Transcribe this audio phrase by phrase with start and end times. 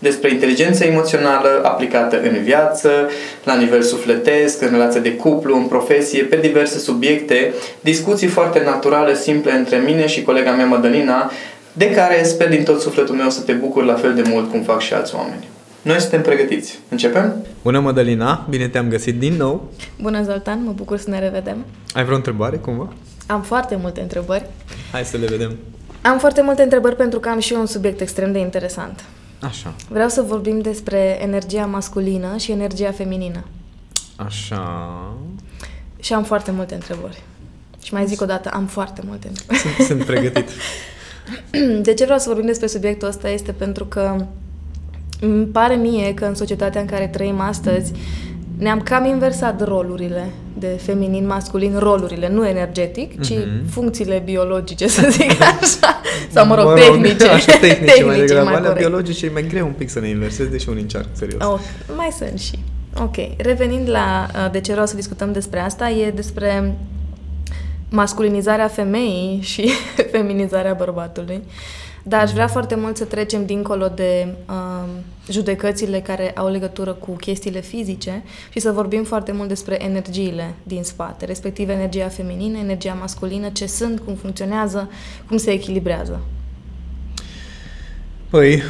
[0.00, 2.90] despre inteligența emoțională aplicată în viață,
[3.44, 9.14] la nivel sufletesc, în relație de cuplu, în profesie, pe diverse subiecte, discuții foarte naturale,
[9.14, 11.30] simple între mine și colega mea Madalina,
[11.72, 14.62] de care sper din tot sufletul meu să te bucur la fel de mult cum
[14.62, 15.48] fac și alți oameni.
[15.82, 16.78] Noi suntem pregătiți.
[16.88, 17.34] Începem?
[17.62, 18.46] Bună, Madalina!
[18.48, 19.70] Bine te-am găsit din nou!
[20.00, 20.64] Bună, Zoltan!
[20.64, 21.64] Mă bucur să ne revedem!
[21.94, 22.92] Ai vreo întrebare, cumva?
[23.26, 24.46] Am foarte multe întrebări.
[24.92, 25.56] Hai să le vedem.
[26.02, 29.04] Am foarte multe întrebări pentru că am și eu un subiect extrem de interesant.
[29.40, 29.74] Așa.
[29.88, 33.44] Vreau să vorbim despre energia masculină și energia feminină.
[34.16, 35.14] Așa.
[36.00, 37.22] Și am foarte multe întrebări.
[37.82, 39.58] Și mai zic o dată, am foarte multe întrebări.
[39.58, 40.48] Sunt, sunt pregătit.
[41.82, 44.26] De ce vreau să vorbim despre subiectul ăsta este pentru că
[45.20, 47.92] îmi pare mie că în societatea în care trăim astăzi
[48.58, 50.30] ne-am cam inversat rolurile
[50.60, 53.70] de feminin-masculin, rolurile, nu energetic, ci mm-hmm.
[53.70, 55.30] funcțiile biologice, să zic
[55.60, 56.00] așa,
[56.32, 57.28] sau mă rog, mă rog tehnice.
[57.28, 58.48] Așa, tehnice, tehnice mai degrabă.
[58.48, 61.44] Alea biologice e mai greu un pic să ne inversezi, deși unii încearcă serios.
[61.44, 61.60] Oh,
[61.96, 62.58] mai sunt și.
[62.98, 66.74] Ok, revenind la uh, de ce vreau să discutăm despre asta, e despre
[67.88, 69.70] masculinizarea femeii și
[70.12, 71.42] feminizarea bărbatului.
[72.02, 74.88] Dar aș vrea foarte mult să trecem dincolo de uh,
[75.30, 80.82] judecățile care au legătură cu chestiile fizice și să vorbim foarte mult despre energiile din
[80.82, 84.90] spate, respectiv energia feminină, energia masculină, ce sunt, cum funcționează,
[85.28, 86.20] cum se echilibrează.
[88.30, 88.62] Păi,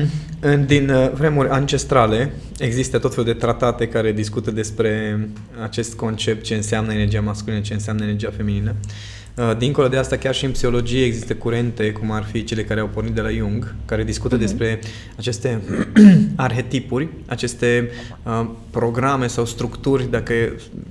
[0.66, 5.20] din uh, vremuri ancestrale există tot felul de tratate care discută despre
[5.62, 8.74] acest concept, ce înseamnă energia masculină, ce înseamnă energia feminină.
[8.80, 9.21] Uh,
[9.58, 12.86] dincolo de asta, chiar și în psihologie există curente, cum ar fi cele care au
[12.86, 14.40] pornit de la Jung, care discută uh-huh.
[14.40, 14.80] despre
[15.16, 15.60] aceste
[16.36, 17.90] arhetipuri, aceste
[18.22, 20.34] uh, programe sau structuri, dacă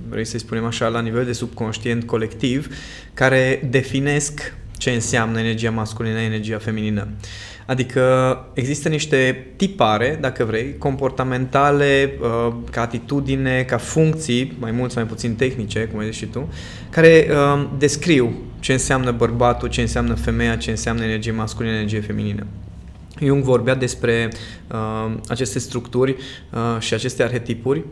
[0.08, 2.76] vrei să-i spunem așa, la nivel de subconștient colectiv,
[3.14, 7.08] care definesc ce înseamnă energia masculină, energia feminină.
[7.66, 8.02] Adică
[8.54, 15.10] există niște tipare, dacă vrei, comportamentale, uh, ca atitudine, ca funcții, mai mult sau mai
[15.10, 16.52] puțin tehnice, cum ai zis și tu,
[16.90, 22.46] care uh, descriu ce înseamnă bărbatul, ce înseamnă femeia, ce înseamnă energie masculină, energie feminină.
[23.20, 24.28] Jung vorbea despre
[24.72, 26.16] uh, aceste structuri
[26.52, 27.84] uh, și aceste arhetipuri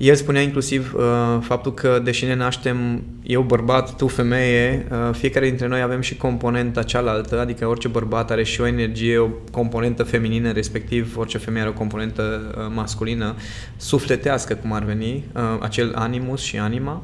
[0.00, 1.02] el spunea inclusiv uh,
[1.40, 6.16] faptul că, deși ne naștem eu bărbat, tu femeie, uh, fiecare dintre noi avem și
[6.16, 11.64] componenta cealaltă, adică orice bărbat are și o energie, o componentă feminină, respectiv orice femeie
[11.64, 13.34] are o componentă uh, masculină,
[13.76, 17.02] sufletească, cum ar veni, uh, acel animus și anima,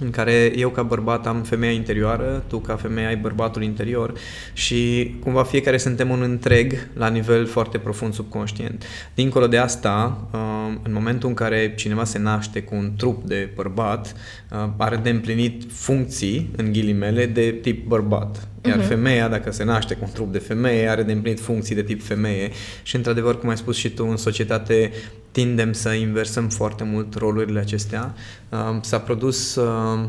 [0.00, 4.12] în care eu ca bărbat am femeia interioară, tu ca femeie ai bărbatul interior
[4.52, 8.84] și cumva fiecare suntem un întreg la nivel foarte profund subconștient.
[9.14, 10.40] Dincolo de asta, uh,
[10.82, 14.14] în momentul în care cineva se naște cu un trup de bărbat,
[14.50, 18.48] uh, are de împlinit funcții, în ghilimele, de tip bărbat.
[18.64, 18.88] Iar uh-huh.
[18.88, 22.02] femeia, dacă se naște cu un trup de femeie, are de împlinit funcții de tip
[22.02, 22.50] femeie
[22.82, 24.90] și, într-adevăr, cum ai spus și tu, în societate
[25.38, 28.14] tindem să inversăm foarte mult rolurile acestea.
[28.48, 30.08] Uh, s-a produs uh,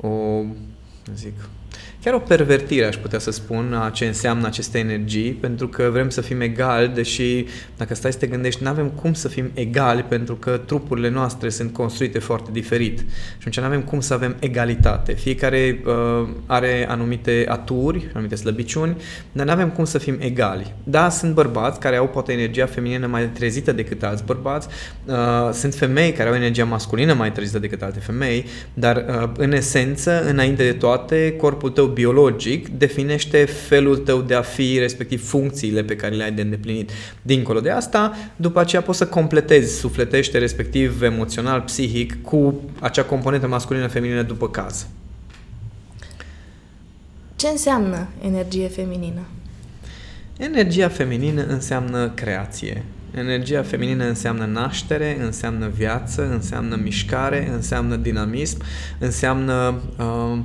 [0.00, 0.42] o,
[1.14, 1.32] zic,
[2.04, 6.08] chiar o pervertire, aș putea să spun, a ce înseamnă aceste energii, pentru că vrem
[6.08, 7.44] să fim egali, deși,
[7.76, 11.48] dacă stai să te gândești, nu avem cum să fim egali, pentru că trupurile noastre
[11.48, 12.98] sunt construite foarte diferit.
[12.98, 15.12] Și atunci nu avem cum să avem egalitate.
[15.12, 18.96] Fiecare uh, are anumite aturi, anumite slăbiciuni,
[19.32, 20.74] dar nu avem cum să fim egali.
[20.82, 24.68] Da, sunt bărbați care au poate energia feminină mai trezită decât alți bărbați,
[25.04, 25.14] uh,
[25.52, 30.24] sunt femei care au energia masculină mai trezită decât alte femei, dar uh, în esență,
[30.28, 35.96] înainte de toate, corpul tău biologic definește felul tău de a fi, respectiv funcțiile pe
[35.96, 36.90] care le ai de îndeplinit.
[37.22, 43.46] Dincolo de asta, după aceea poți să completezi sufletește, respectiv emoțional, psihic, cu acea componentă
[43.46, 44.86] masculină-feminină după caz.
[47.36, 49.20] Ce înseamnă energie feminină?
[50.38, 52.84] Energia feminină înseamnă creație.
[53.14, 58.58] Energia feminină înseamnă naștere, înseamnă viață, înseamnă mișcare, înseamnă dinamism,
[58.98, 60.38] înseamnă uh,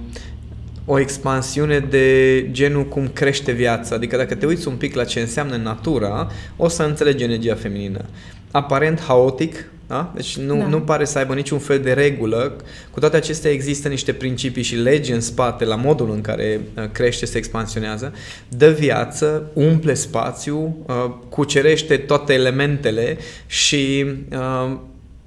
[0.91, 3.95] o expansiune de genul cum crește viața.
[3.95, 8.05] Adică dacă te uiți un pic la ce înseamnă natura, o să înțelegi energia feminină.
[8.51, 10.11] Aparent haotic, da?
[10.15, 10.67] Deci nu, da.
[10.67, 12.55] nu pare să aibă niciun fel de regulă.
[12.91, 16.83] Cu toate acestea există niște principii și legi în spate la modul în care uh,
[16.91, 18.13] crește, se expansionează.
[18.47, 24.77] Dă viață, umple spațiu, uh, cucerește toate elementele și uh,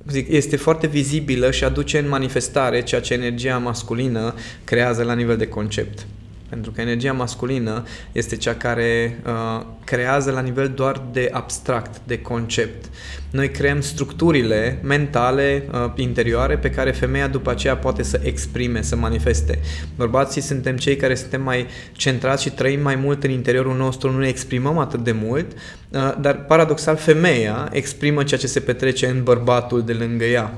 [0.09, 4.35] zic, este foarte vizibilă și aduce în manifestare ceea ce energia masculină
[4.65, 6.07] creează la nivel de concept.
[6.53, 12.21] Pentru că energia masculină este cea care uh, creează la nivel doar de abstract, de
[12.21, 12.85] concept.
[13.31, 18.97] Noi creăm structurile mentale uh, interioare pe care femeia după aceea poate să exprime, să
[18.97, 19.59] manifeste.
[19.97, 24.19] Bărbații suntem cei care suntem mai centrați și trăim mai mult în interiorul nostru, nu
[24.19, 29.23] ne exprimăm atât de mult, uh, dar paradoxal femeia exprimă ceea ce se petrece în
[29.23, 30.55] bărbatul de lângă ea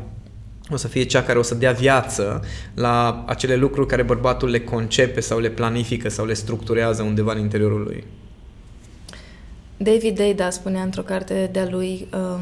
[0.70, 2.44] o să fie cea care o să dea viață
[2.74, 7.38] la acele lucruri care bărbatul le concepe sau le planifică sau le structurează undeva în
[7.38, 8.04] interiorul lui.
[9.76, 12.40] David Deida spunea într-o carte de-a lui um,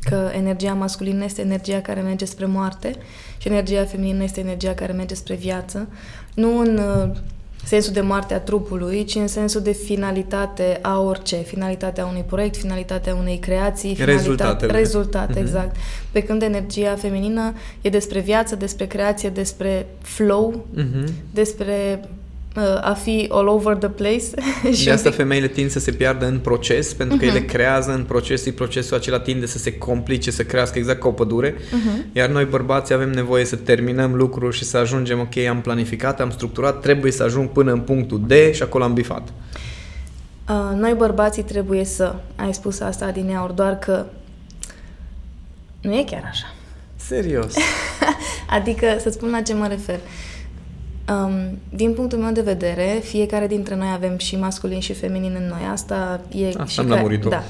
[0.00, 2.94] că energia masculină este energia care merge spre moarte
[3.38, 5.88] și energia feminină este energia care merge spre viață.
[6.34, 7.16] Nu în uh,
[7.64, 12.56] sensul de moarte a trupului, ci în sensul de finalitate a orice, finalitatea unui proiect,
[12.56, 15.42] finalitatea unei creații, rezultate, rezultate mm-hmm.
[15.42, 15.76] exact.
[16.12, 21.12] Pe când energia feminină e despre viață, despre creație, despre flow, mm-hmm.
[21.30, 22.08] despre Uh,
[22.80, 24.24] a fi all over the place.
[24.76, 25.18] și de asta pic...
[25.18, 27.28] femeile tind să se piardă în proces, pentru că uh-huh.
[27.28, 31.08] ele creează în proces și procesul acela tinde să se complice, să crească exact ca
[31.08, 32.12] o pădure, uh-huh.
[32.12, 36.30] iar noi bărbații avem nevoie să terminăm lucruri și să ajungem, ok, am planificat, am
[36.30, 39.28] structurat, trebuie să ajung până în punctul D și acolo am bifat.
[40.48, 44.06] Uh, noi bărbații trebuie să, ai spus asta din ori, doar că
[45.80, 46.54] nu e chiar așa.
[46.96, 47.54] Serios?
[48.56, 49.94] adică, să spun la ce mă refer.
[49.94, 50.33] Uh,
[51.08, 55.46] Um, din punctul meu de vedere, fiecare dintre noi avem și masculin și feminin în
[55.46, 55.68] noi.
[55.72, 57.42] Asta e Asta și am care, Da.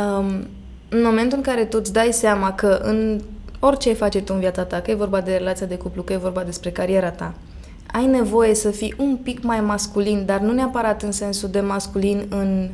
[0.00, 0.46] Um,
[0.88, 3.20] în momentul în care tu îți dai seama că în
[3.58, 6.16] orice face tu în viața ta, că e vorba de relația de cuplu, că e
[6.16, 7.34] vorba despre cariera ta,
[7.92, 12.26] ai nevoie să fii un pic mai masculin, dar nu neapărat în sensul de masculin
[12.28, 12.70] în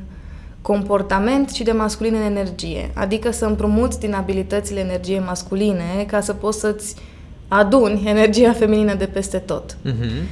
[0.63, 2.91] comportament, ci de masculin în energie.
[2.95, 6.95] Adică să împrumuți din abilitățile energiei masculine ca să poți să-ți
[7.55, 9.77] aduni energia feminină de peste tot.
[9.87, 10.23] Uh-huh.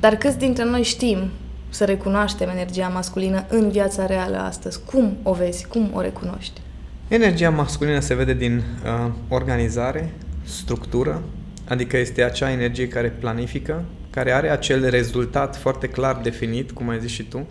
[0.00, 1.30] Dar câți dintre noi știm
[1.68, 4.80] să recunoaștem energia masculină în viața reală astăzi?
[4.84, 5.66] Cum o vezi?
[5.66, 6.60] Cum o recunoști?
[7.08, 10.12] Energia masculină se vede din uh, organizare,
[10.42, 11.22] structură,
[11.68, 17.00] adică este acea energie care planifică, care are acel rezultat foarte clar definit, cum ai
[17.00, 17.46] zis și tu.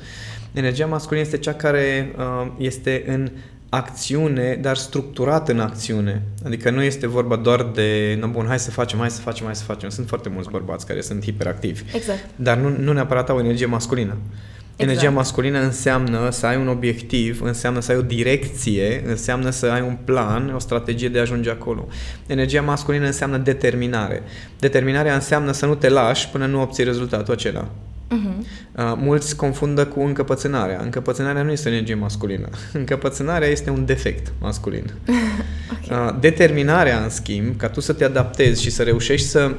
[0.52, 3.30] Energia masculină este cea care uh, este în
[3.74, 6.22] acțiune, dar structurat în acțiune.
[6.46, 9.56] Adică nu este vorba doar de, no, bun, hai să facem, hai să facem, hai
[9.56, 9.90] să facem.
[9.90, 11.84] Sunt foarte mulți bărbați care sunt hiperactivi.
[11.96, 12.30] Exact.
[12.36, 14.18] Dar nu, nu neapărat au energie masculină.
[14.18, 14.78] Exact.
[14.78, 19.82] Energia masculină înseamnă să ai un obiectiv, înseamnă să ai o direcție, înseamnă să ai
[19.82, 21.88] un plan, o strategie de a ajunge acolo.
[22.28, 24.24] Energia masculină înseamnă determinare.
[24.60, 27.70] Determinarea înseamnă să nu te lași până nu obții rezultatul acela.
[28.14, 28.46] Uh-huh.
[28.78, 30.80] Uh, mulți confundă cu încăpățânarea.
[30.82, 32.50] Încăpățânarea nu este o energie masculină.
[32.74, 34.94] Încăpățânarea este un defect masculin.
[35.84, 36.08] okay.
[36.08, 39.56] uh, determinarea, în schimb, ca tu să te adaptezi și să reușești să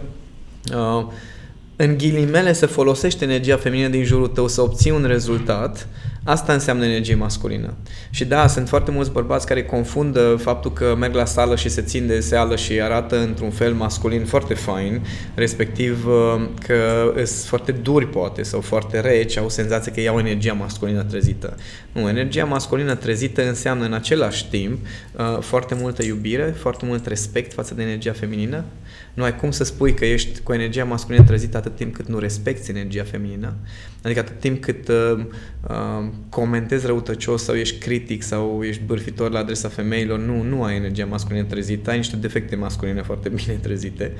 [0.75, 1.07] uh,
[1.77, 5.89] în ghilimele să folosești energia feminină din jurul tău să obții un rezultat,
[6.25, 7.75] asta înseamnă energie masculină.
[8.11, 11.83] Și da, sunt foarte mulți bărbați care confundă faptul că merg la sală și se
[11.83, 17.73] țin de seală și arată într-un fel masculin foarte fain, respectiv uh, că sunt foarte
[17.73, 21.57] duri poate sau foarte reci, au senzația că iau energia masculină trezită.
[21.93, 24.79] Nu, energia masculină trezită înseamnă în același timp
[25.17, 28.65] uh, foarte multă iubire, foarte mult respect față de energia feminină,
[29.15, 32.19] nu ai cum să spui că ești cu energia masculină trezită atât timp cât nu
[32.19, 33.55] respecti energia feminină.
[34.03, 35.25] Adică atât timp cât uh,
[35.69, 40.77] uh, comentezi răutăcios sau ești critic sau ești bârfitor la adresa femeilor, nu, nu ai
[40.77, 44.13] energia masculină trezită, ai niște defecte masculine foarte bine trezite.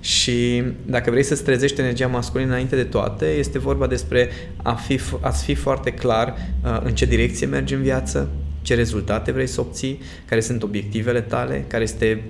[0.00, 5.00] Și dacă vrei să-ți trezești energia masculină înainte de toate, este vorba despre a fi,
[5.20, 6.34] a fi foarte clar
[6.64, 8.30] uh, în ce direcție mergi în viață,
[8.62, 12.22] ce rezultate vrei să obții, care sunt obiectivele tale, care este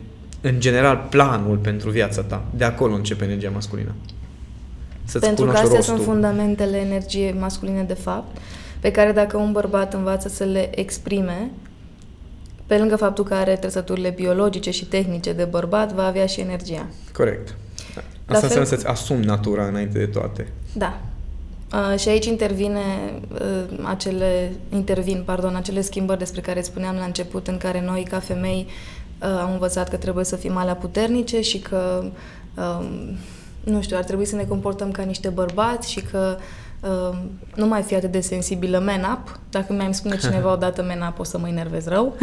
[0.48, 2.44] în general, planul pentru viața ta.
[2.56, 3.94] De acolo începe energia masculină.
[5.04, 5.94] Să-ți pentru că astea rostul.
[5.94, 8.36] sunt fundamentele energiei masculine, de fapt,
[8.80, 11.50] pe care dacă un bărbat învață să le exprime,
[12.66, 16.86] pe lângă faptul că are trăsăturile biologice și tehnice de bărbat, va avea și energia.
[17.12, 17.54] Corect.
[18.26, 18.42] Asta fel...
[18.42, 20.52] înseamnă să-ți asumi natura înainte de toate.
[20.72, 21.00] Da.
[21.72, 22.80] Uh, și aici intervine
[23.32, 28.18] uh, acele, intervin, pardon, acele schimbări despre care spuneam la început, în care noi, ca
[28.18, 32.04] femei, uh, am învățat că trebuie să fim alea puternice și că,
[32.54, 32.86] uh,
[33.64, 36.36] nu știu, ar trebui să ne comportăm ca niște bărbați și că
[36.80, 37.18] uh,
[37.54, 39.38] nu mai fi atât de sensibilă man up.
[39.50, 42.16] Dacă mi-am spune cineva odată man up, o să mă enervez rău.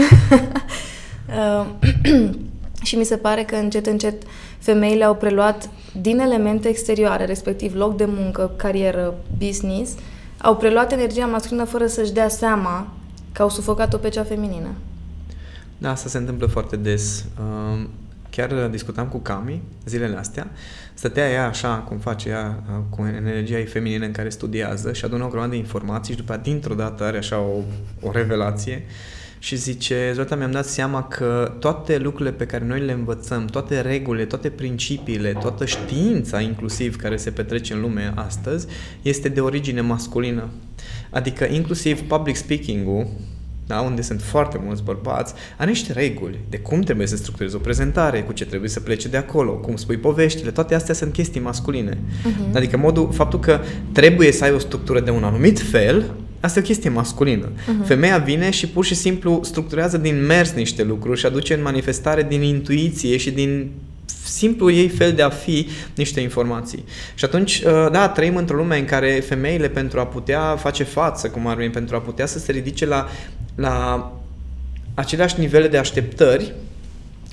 [1.59, 1.65] uh,
[2.87, 4.23] și mi se pare că încet, încet
[4.59, 5.69] femeile au preluat
[6.01, 9.91] din elemente exterioare, respectiv loc de muncă, carieră, business,
[10.37, 12.87] au preluat energia masculină fără să-și dea seama
[13.31, 14.69] că au sufocat-o pe cea feminină.
[15.83, 17.25] Da, asta se întâmplă foarte des.
[17.39, 17.89] Um,
[18.29, 20.51] chiar discutam cu Cami zilele astea.
[20.93, 25.05] Stătea ea așa, cum face ea, uh, cu energia ei feminină în care studiază și
[25.05, 27.61] adună o grămadă de informații și după dintr-o dată are așa o,
[28.01, 28.85] o revelație
[29.39, 33.81] și zice, Zoltan, mi-am dat seama că toate lucrurile pe care noi le învățăm, toate
[33.81, 38.67] regulile, toate principiile, toată știința inclusiv care se petrece în lume astăzi,
[39.01, 40.49] este de origine masculină.
[41.09, 43.07] Adică inclusiv public speaking-ul,
[43.67, 47.59] da, unde sunt foarte mulți bărbați, are niște reguli de cum trebuie să structurezi o
[47.59, 51.41] prezentare, cu ce trebuie să plece de acolo, cum spui poveștile, toate astea sunt chestii
[51.41, 51.97] masculine.
[51.97, 52.55] Uh-huh.
[52.55, 53.59] Adică modul, faptul că
[53.91, 57.49] trebuie să ai o structură de un anumit fel, Asta e o chestie masculină.
[57.51, 57.85] Uh-huh.
[57.85, 62.23] Femeia vine și pur și simplu structurează din mers niște lucruri și aduce în manifestare
[62.23, 63.71] din intuiție și din
[64.25, 66.83] simplu ei fel de a fi niște informații.
[67.15, 71.29] Și atunci, uh, da, trăim într-o lume în care femeile pentru a putea face față,
[71.29, 73.07] cum ar veni, pentru a putea să se ridice la,
[73.55, 74.11] la
[74.93, 76.53] aceleași nivele de așteptări,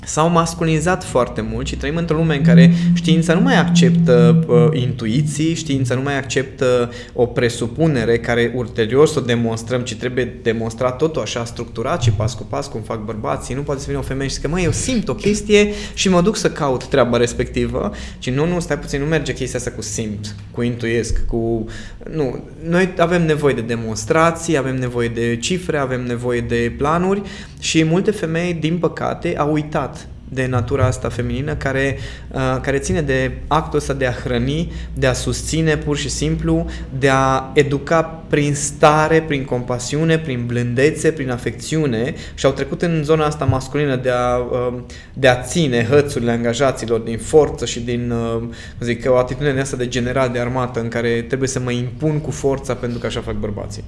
[0.05, 4.81] s-au masculinizat foarte mult și trăim într-o lume în care știința nu mai acceptă uh,
[4.81, 10.97] intuiții, știința nu mai acceptă o presupunere care ulterior să o demonstrăm, ci trebuie demonstrat
[10.97, 13.55] totul așa structurat și pas cu pas, cum fac bărbații.
[13.55, 16.09] Nu poate să vină o femeie și să că, măi, eu simt o chestie și
[16.09, 17.93] mă duc să caut treaba respectivă.
[18.19, 21.67] Și nu, nu, stai puțin, nu merge chestia asta cu simt, cu intuiesc, cu...
[22.15, 27.23] Nu, noi avem nevoie de demonstrații, avem nevoie de cifre, avem nevoie de planuri
[27.61, 31.99] și multe femei, din păcate, au uitat de natura asta feminină care,
[32.31, 36.67] uh, care ține de actul ăsta de a hrăni, de a susține pur și simplu,
[36.99, 43.03] de a educa prin stare, prin compasiune, prin blândețe, prin afecțiune și au trecut în
[43.05, 44.75] zona asta masculină de a, uh,
[45.15, 48.43] de a ține hățurile angajaților din forță și din, uh,
[48.81, 52.31] zic, o atitudine asta de general de armată în care trebuie să mă impun cu
[52.31, 53.85] forța pentru că așa fac bărbații.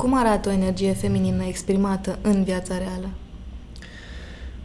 [0.00, 3.08] Cum arată o energie feminină exprimată în viața reală?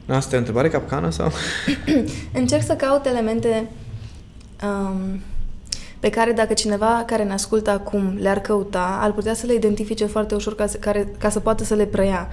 [0.07, 1.31] Asta e o întrebare capcană sau?
[2.41, 3.69] Încerc să caut elemente
[4.63, 5.19] um,
[5.99, 10.05] pe care dacă cineva care ne ascultă acum le-ar căuta, ar putea să le identifice
[10.05, 12.27] foarte ușor ca să, care, ca să poată să le preia.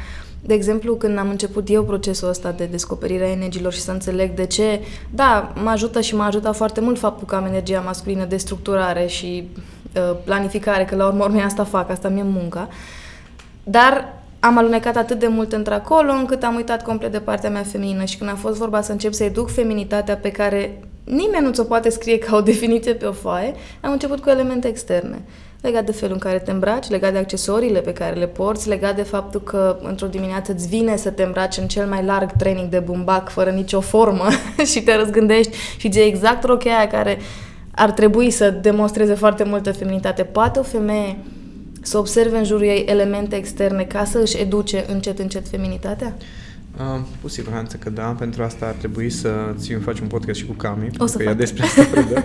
[0.44, 4.34] De exemplu, când am început eu procesul ăsta de descoperire a energiilor și să înțeleg
[4.34, 4.80] de ce,
[5.11, 9.06] da, mă ajută și mă ajută foarte mult faptul că am energia masculină de structurare
[9.06, 9.49] și
[9.96, 12.68] uh, planificare, că la urmă urmei asta fac, asta mi-e munca.
[13.64, 18.04] Dar am alunecat atât de mult într-acolo încât am uitat complet de partea mea feminină
[18.04, 21.64] și când a fost vorba să încep să educ feminitatea pe care nimeni nu ți-o
[21.64, 25.22] poate scrie ca o definiție pe o foaie, am început cu elemente externe.
[25.62, 28.97] Legat de felul în care te îmbraci, legat de accesoriile pe care le porți, legat
[28.97, 32.69] de faptul că într-o dimineață îți vine să te îmbraci în cel mai larg training
[32.69, 34.25] de bumbac fără nicio formă
[34.73, 37.19] și te răzgândești și ți exact rochea aia care
[37.71, 40.23] ar trebui să demonstreze foarte multă feminitate.
[40.23, 41.16] Poate o femeie
[41.83, 46.14] să observe în jurul ei elemente externe ca să își educe încet, încet feminitatea?
[46.78, 50.47] Uh, cu siguranță că da, pentru asta ar trebui să ți faci un podcast și
[50.47, 52.25] cu Cami, o să că ea despre asta predă.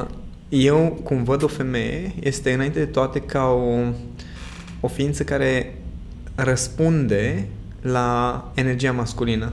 [0.00, 0.06] uh,
[0.52, 3.78] eu, cum văd o femeie, este înainte de toate ca o,
[4.80, 5.74] o ființă care
[6.34, 7.46] răspunde
[7.80, 9.52] la energia masculină.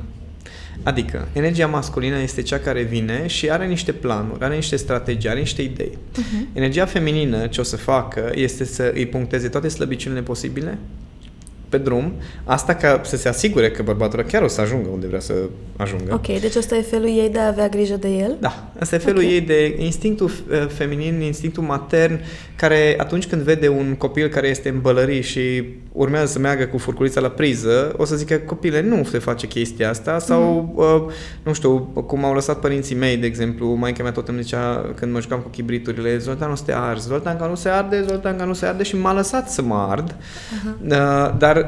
[0.84, 5.40] Adică, energia masculină este cea care vine și are niște planuri, are niște strategii, are
[5.40, 5.98] niște idei.
[5.98, 6.54] Uh-huh.
[6.54, 10.78] Energia feminină, ce o să facă, este să îi puncteze toate slăbiciunile posibile
[11.70, 15.20] pe drum, asta ca să se asigure că bărbatul chiar o să ajungă unde vrea
[15.20, 15.34] să
[15.78, 16.14] ajungă.
[16.14, 18.38] Ok, deci asta e felul ei de a avea grijă de el?
[18.40, 19.34] Da, asta e felul okay.
[19.34, 22.20] ei de instinctul uh, feminin, instinctul matern,
[22.56, 26.78] care atunci când vede un copil care este în bălării și urmează să meargă cu
[26.78, 30.84] furculița la priză, o să zică, copile, nu se face chestia asta sau, mm.
[30.84, 34.92] uh, nu știu, cum au lăsat părinții mei, de exemplu, maica mea tot îmi zicea
[34.96, 38.38] când mă jucam cu chibriturile, Zoltan, nu se arzi, Zoltan, că nu se arde, Zoltan,
[38.38, 40.90] că nu se arde și m-a lăsat să mă ard, uh-huh.
[40.90, 41.59] uh, dar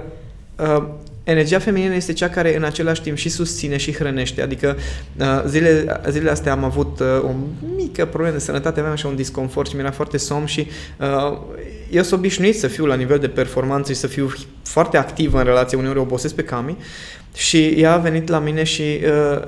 [0.55, 0.83] uh,
[1.23, 4.41] energia feminină este cea care în același timp și susține și hrănește.
[4.41, 4.77] Adică
[5.19, 7.31] uh, zile, zilele astea am avut uh, o
[7.75, 10.67] mică problemă de sănătate, aveam așa un disconfort și mi-era foarte somn și
[10.99, 11.37] uh,
[11.89, 14.33] eu sunt obișnuit să fiu la nivel de performanță și să fiu
[14.63, 16.77] foarte activ în relație, uneori obosesc pe Cami
[17.33, 19.41] și ea a venit la mine și uh,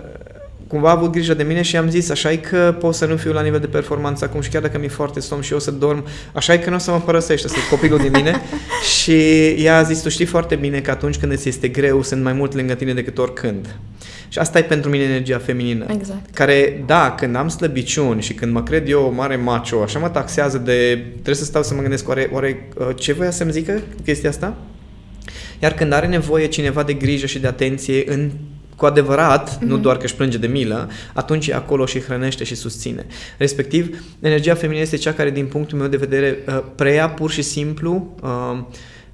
[0.68, 3.16] cumva a avut grijă de mine și am zis, așa e că pot să nu
[3.16, 5.72] fiu la nivel de performanță acum și chiar dacă mi-e foarte somn și eu să
[5.72, 8.42] dorm, așa e că nu o să mă părăsești, să copilul din mine.
[9.00, 12.24] și ea a zis, tu știi foarte bine că atunci când îți este greu, sunt
[12.24, 13.76] mai mult lângă tine decât oricând.
[14.28, 15.86] Și asta e pentru mine energia feminină.
[15.90, 16.36] Exact.
[16.36, 20.58] Care, da, când am slăbiciuni și când mă cred eu mare macho, așa mă taxează
[20.58, 21.06] de...
[21.12, 24.58] Trebuie să stau să mă gândesc, oare, oare uh, ce voia să-mi zică chestia asta?
[25.60, 28.32] Iar când are nevoie cineva de grijă și de atenție în
[28.76, 29.62] cu adevărat, mm-hmm.
[29.62, 33.06] nu doar că își plânge de milă, atunci e acolo și hrănește și susține.
[33.38, 37.42] Respectiv, energia feminină este cea care, din punctul meu de vedere, uh, preia pur și
[37.42, 38.60] simplu uh,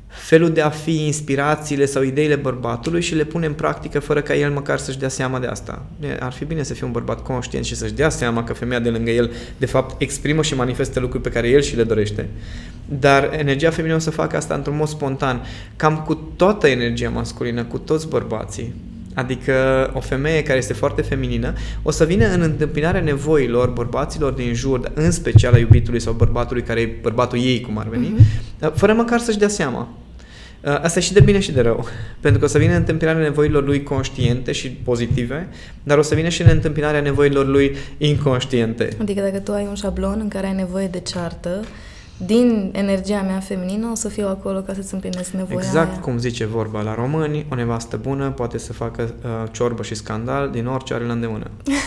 [0.10, 4.36] felul de a fi inspirațiile sau ideile bărbatului și le pune în practică fără ca
[4.36, 5.86] el măcar să-și dea seama de asta.
[6.20, 8.90] Ar fi bine să fie un bărbat conștient și să-și dea seama că femeia de
[8.90, 12.30] lângă el de fapt exprimă și manifestă lucruri pe care el și le dorește.
[12.86, 17.64] Dar energia feminină o să facă asta într-un mod spontan, cam cu toată energia masculină,
[17.64, 18.74] cu toți bărbații.
[19.14, 19.54] Adică
[19.94, 24.92] o femeie care este foarte feminină o să vină în întâmpinarea nevoilor bărbaților din jur,
[24.94, 28.74] în special a iubitului sau bărbatului care e bărbatul ei, cum ar veni, uh-huh.
[28.74, 29.88] fără măcar să-și dea seama.
[30.64, 31.88] Uh, asta e și de bine și de rău.
[32.22, 35.48] Pentru că o să vină în întâmpinarea nevoilor lui conștiente și pozitive,
[35.84, 38.90] dar o să vină și în întâmpinarea nevoilor lui inconștiente.
[39.02, 41.64] Adică dacă tu ai un șablon în care ai nevoie de ceartă,
[42.26, 46.00] din energia mea feminină o să fiu acolo ca să-ți împlinesc nevoia Exact aia.
[46.00, 50.50] cum zice vorba la români, o nevastă bună poate să facă uh, ciorbă și scandal
[50.50, 51.52] din orice are la îndemână.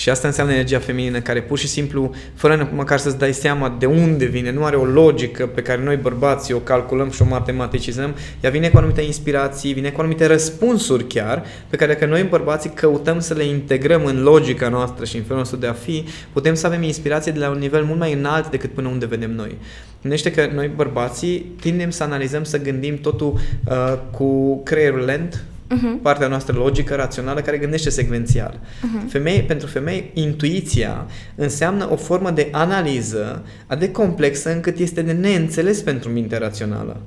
[0.00, 3.86] Și asta înseamnă energia feminină care pur și simplu, fără măcar să-ți dai seama de
[3.86, 8.14] unde vine, nu are o logică pe care noi bărbații o calculăm și o matematicizăm,
[8.40, 12.70] ea vine cu anumite inspirații, vine cu anumite răspunsuri chiar, pe care dacă noi bărbații
[12.70, 16.54] căutăm să le integrăm în logica noastră și în felul nostru de a fi, putem
[16.54, 19.56] să avem inspirație de la un nivel mult mai înalt decât până unde vedem noi.
[20.00, 23.38] Gândește că noi bărbații tindem să analizăm, să gândim totul
[23.68, 26.02] uh, cu creierul lent, uh-huh.
[26.02, 28.58] partea noastră logică, rațională, care gândește secvențial.
[28.60, 29.08] Uh-huh.
[29.08, 35.12] Femei, pentru femei, intuiția înseamnă o formă de analiză atât de complexă încât este de
[35.12, 37.00] neînțeles pentru mintea rațională.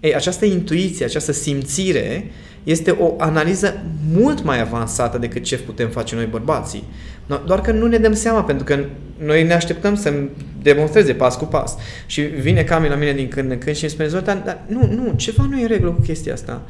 [0.00, 2.30] Ei, această intuiție, această simțire
[2.64, 3.82] este o analiză
[4.12, 6.84] mult mai avansată decât ce putem face noi bărbații.
[7.46, 8.84] Doar că nu ne dăm seama, pentru că
[9.24, 10.12] noi ne așteptăm să
[10.62, 11.76] demonstreze pas cu pas.
[12.06, 14.88] Și vine Cami la mine din când în când și îmi spune, Zoltan, dar nu,
[14.94, 16.62] nu, ceva nu e în regulă cu chestia asta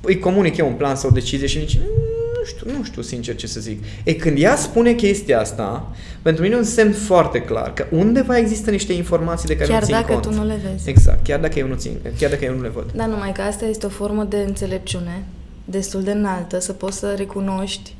[0.00, 3.36] îi comunic eu un plan sau o decizie și nici nu știu, nu știu sincer
[3.36, 3.84] ce să zic.
[4.04, 8.38] E când ea spune chestia asta, pentru mine e un semn foarte clar că undeva
[8.38, 10.24] există niște informații de care chiar nu țin dacă cont.
[10.24, 10.88] tu nu le vezi.
[10.88, 12.92] Exact, chiar dacă eu nu țin, chiar dacă eu nu le văd.
[12.94, 15.24] Da, numai că asta este o formă de înțelepciune
[15.64, 17.94] destul de înaltă, să poți să recunoști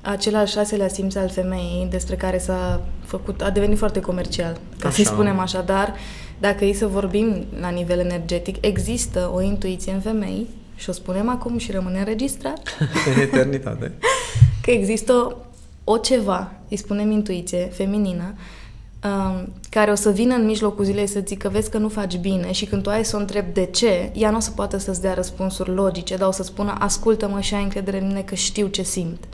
[0.00, 4.90] acel al șaselea simț al femeii despre care s-a făcut, a devenit foarte comercial, ca
[4.90, 5.94] să-i spunem așa, dar
[6.40, 10.46] dacă e să vorbim la nivel energetic, există o intuiție în femei
[10.78, 12.60] și o spunem acum și rămâne înregistrat.
[13.14, 13.92] în eternitate.
[14.62, 15.36] că există
[15.84, 18.34] o ceva, îi spunem intuiție, feminină,
[19.04, 22.52] um, care o să vină în mijlocul zilei să zică, vezi că nu faci bine
[22.52, 25.00] și când tu ai să o întrebi de ce, ea nu o să poată să-ți
[25.00, 28.66] dea răspunsuri logice, dar o să spună, ascultă-mă și ai încredere în mine că știu
[28.66, 29.24] ce simt.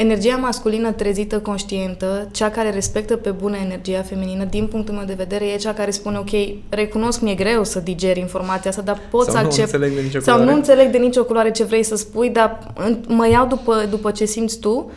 [0.00, 5.14] Energia masculină trezită, conștientă, cea care respectă pe bună energia feminină, din punctul meu de
[5.16, 6.30] vedere, e cea care spune, ok,
[6.68, 9.56] recunosc, mi-e greu să diger informația asta, dar pot sau să accept...
[9.56, 10.50] Nu înțeleg de nicio sau culoare.
[10.50, 12.72] nu înțeleg de nicio culoare ce vrei să spui, dar
[13.08, 14.90] mă iau după, după ce simți tu.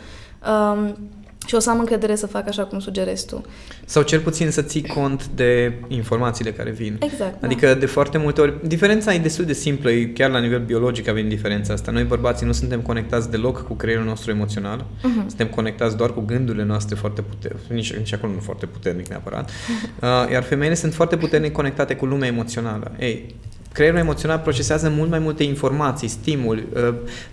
[0.48, 0.96] Um,
[1.46, 3.42] și o să am încredere să fac așa cum sugerezi tu.
[3.84, 6.96] Sau cel puțin să ții cont de informațiile care vin.
[7.00, 7.44] Exact.
[7.44, 7.74] Adică da.
[7.74, 11.28] de foarte multe ori, diferența e destul de simplă, e chiar la nivel biologic avem
[11.28, 11.90] diferența asta.
[11.90, 15.26] Noi bărbații nu suntem conectați deloc cu creierul nostru emoțional, uh-huh.
[15.26, 19.50] suntem conectați doar cu gândurile noastre foarte puternic, nici, nici acolo nu foarte puternic neapărat,
[20.00, 22.92] uh, iar femeile sunt foarte puternic conectate cu lumea emoțională.
[22.98, 23.34] Ei,
[23.74, 26.66] creierul emoțional procesează mult mai multe informații, stimuli,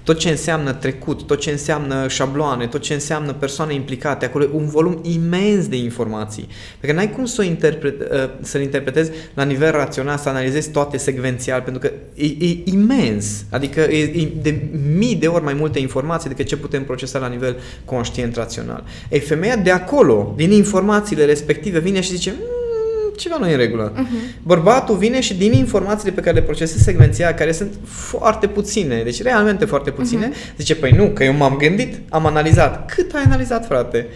[0.03, 4.65] tot ce înseamnă trecut, tot ce înseamnă șabloane, tot ce înseamnă persoane implicate, acolo un
[4.65, 6.47] volum imens de informații,
[6.79, 7.95] pe care n-ai cum să o interpret,
[8.41, 13.79] să-l interpretezi la nivel rațional, să analizezi toate secvențial, pentru că e, e imens, adică
[13.79, 17.57] e, e de mii de ori mai multe informații decât ce putem procesa la nivel
[17.85, 18.83] conștient rațional.
[19.09, 22.60] Ei, femeia de acolo, din informațiile respective, vine și zice, mmm,
[23.21, 23.93] ceva nu e în regulă.
[23.93, 24.41] Uh-huh.
[24.43, 29.21] Bărbatul vine și din informațiile pe care le procesezi secvențial, care sunt foarte puține, deci
[29.21, 30.55] realmente foarte puține, uh-huh.
[30.57, 32.91] zice, păi nu, că eu m-am gândit, am analizat.
[32.91, 34.07] Cât ai analizat, frate?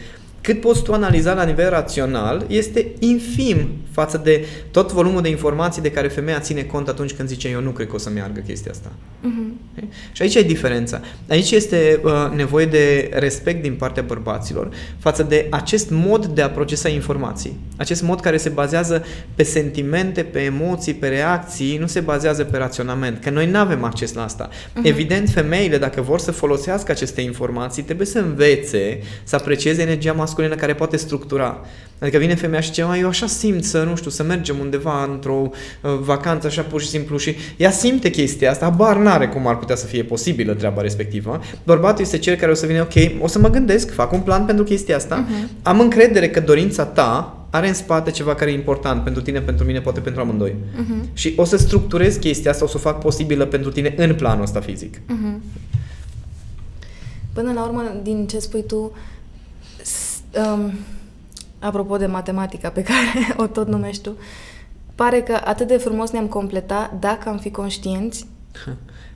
[0.45, 5.81] Cât poți tu analiza la nivel rațional este infim față de tot volumul de informații
[5.81, 8.39] de care femeia ține cont atunci când zice eu nu cred că o să meargă
[8.39, 8.91] chestia asta.
[8.91, 9.83] Uh-huh.
[10.11, 11.01] Și aici e diferența.
[11.29, 16.49] Aici este uh, nevoie de respect din partea bărbaților față de acest mod de a
[16.49, 17.59] procesa informații.
[17.77, 19.05] Acest mod care se bazează
[19.35, 23.23] pe sentimente, pe emoții, pe reacții, nu se bazează pe raționament.
[23.23, 24.49] Că noi nu avem acces la asta.
[24.49, 24.83] Uh-huh.
[24.83, 30.33] Evident, femeile, dacă vor să folosească aceste informații, trebuie să învețe să aprecieze energia masculină
[30.55, 31.59] care poate structura.
[31.99, 35.49] Adică vine femeia și zice, eu așa simt să, nu știu, să mergem undeva într-o
[35.81, 39.57] uh, vacanță așa pur și simplu și ea simte chestia asta, bar n-are cum ar
[39.57, 41.41] putea să fie posibilă treaba respectivă.
[41.63, 44.45] Bărbatul este cel care o să vină, ok, o să mă gândesc, fac un plan
[44.45, 45.61] pentru chestia asta, uh-huh.
[45.61, 49.65] am încredere că dorința ta are în spate ceva care e important pentru tine, pentru
[49.65, 50.55] mine, poate pentru amândoi.
[50.55, 51.13] Uh-huh.
[51.13, 54.43] Și o să structurez chestia asta, o să o fac posibilă pentru tine în planul
[54.43, 54.97] ăsta fizic.
[54.97, 55.63] Uh-huh.
[57.33, 58.91] Până la urmă, din ce spui tu,
[60.37, 60.73] um,
[61.59, 64.17] apropo de matematica pe care o tot numești tu,
[64.95, 68.27] pare că atât de frumos ne-am completat dacă am fi conștienți.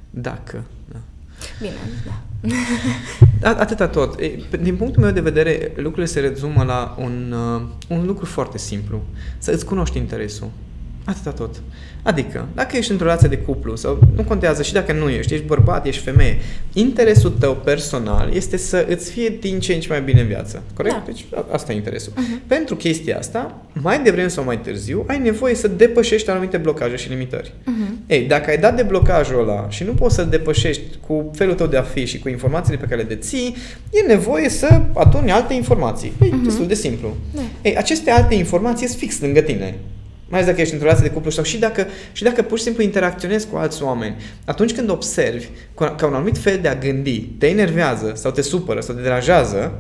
[0.10, 0.98] Dacă, da.
[1.60, 1.74] Bine,
[2.06, 2.22] da.
[3.64, 4.22] Atâta tot.
[4.62, 7.62] Din punctul meu de vedere, lucrurile se rezumă la un, uh,
[7.98, 9.02] un lucru foarte simplu.
[9.38, 10.50] Să îți cunoști interesul.
[11.10, 11.62] Atâta tot.
[12.04, 15.46] Adică, dacă ești într-o relație de cuplu sau nu contează și dacă nu ești, ești
[15.46, 16.38] bărbat, ești femeie,
[16.74, 20.64] interesul tău personal este să îți fie din ce în ce mai bine în viață.
[20.74, 20.96] Corect?
[20.96, 21.04] Da.
[21.06, 22.14] Deci asta e interesul.
[22.14, 22.48] Uh-huh.
[22.48, 27.10] Pentru chestia asta, mai devreme sau mai târziu, ai nevoie să depășești anumite blocaje și
[27.10, 27.54] limitări.
[27.62, 28.08] Uh-huh.
[28.08, 31.68] Ei, dacă ai dat de blocajul ăla și nu poți să-l depășești cu felul tău
[31.68, 33.56] de a fi și cu informațiile pe care le deții,
[33.92, 36.12] e nevoie să aduni alte informații.
[36.22, 36.44] E uh-huh.
[36.44, 37.16] destul de simplu.
[37.36, 37.42] Da.
[37.62, 39.78] Ei, aceste alte informații sunt fix lângă tine
[40.30, 42.64] mai ales dacă ești într-o relație de cuplu sau și dacă, și dacă pur și
[42.64, 44.16] simplu interacționezi cu alți oameni,
[44.46, 48.80] atunci când observi că un anumit fel de a gândi te enervează sau te supără
[48.80, 49.74] sau te deranjează,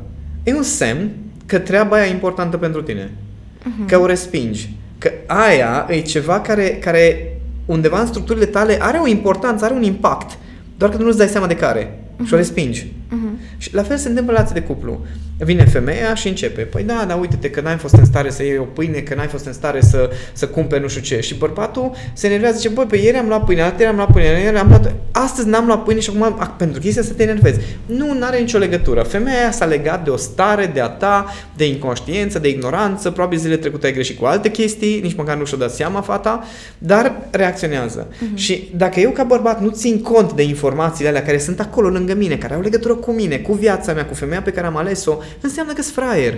[0.43, 1.09] e un semn
[1.45, 3.11] că treaba aia e importantă pentru tine.
[3.59, 3.87] Uh-huh.
[3.87, 4.69] Că o respingi.
[4.97, 7.33] Că aia e ceva care, care
[7.65, 10.37] undeva în structurile tale are o importanță, are un impact,
[10.77, 12.25] doar că tu nu-ți dai seama de care uh-huh.
[12.25, 12.91] și o respingi.
[13.09, 13.57] Uh-huh.
[13.57, 15.05] Și la fel se întâmplă relația de cuplu.
[15.37, 16.61] Vine femeia și începe.
[16.61, 19.27] Păi da, dar uite-te că n-ai fost în stare să iei o pâine, că n-ai
[19.27, 21.19] fost în stare să, să cumperi nu știu ce.
[21.19, 24.27] Și bărbatul se enervează, zice, băi, pe ieri am luat pâine, ieri am luat pâine,
[24.27, 24.93] ieri am luat...
[25.11, 27.59] Astăzi n-am luat pâine și acum, pentru chestia să te enervezi.
[27.85, 29.01] Nu, nu are nicio legătură.
[29.01, 33.37] Femeia aia s-a legat de o stare de a ta, de inconștiență, de ignoranță, probabil
[33.37, 36.43] zilele trecute ai greșit cu alte chestii, nici măcar nu și-o dat seama fata,
[36.77, 38.07] dar reacționează.
[38.07, 38.35] Uh-huh.
[38.35, 42.15] Și dacă eu ca bărbat nu țin cont de informațiile alea care sunt acolo lângă
[42.15, 45.17] mine, care au legătură cu mine, cu viața mea, cu femeia pe care am ales-o,
[45.41, 46.37] înseamnă că sunt fraier.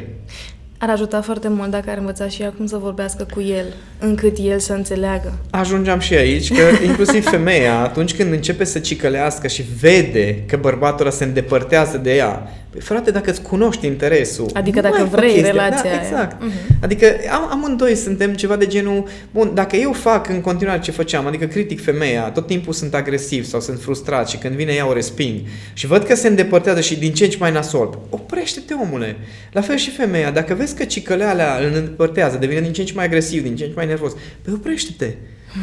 [0.78, 3.66] Ar ajuta foarte mult dacă ar învăța și ea cum să vorbească cu el,
[4.00, 5.34] încât el să înțeleagă.
[5.50, 11.06] Ajungeam și aici, că inclusiv femeia, atunci când începe să cicălească și vede că bărbatul
[11.06, 14.50] ăla se îndepărtează de ea, Păi, frate, dacă îți cunoști interesul...
[14.54, 16.42] Adică dacă vrei relația da, exact.
[16.42, 16.52] Aia.
[16.52, 16.80] Uh-huh.
[16.82, 19.08] Adică am, amândoi suntem ceva de genul...
[19.32, 23.46] Bun, dacă eu fac în continuare ce făceam, adică critic femeia, tot timpul sunt agresiv
[23.46, 25.40] sau sunt frustrat și când vine ea o resping
[25.74, 29.16] și văd că se îndepărtează și din ce în ce mai nasol, oprește-te, omule.
[29.52, 32.94] La fel și femeia, dacă vezi că cicăleala îl îndepărtează, devine din ce în ce
[32.96, 35.14] mai agresiv, din ce în ce mai nervos, păi oprește-te.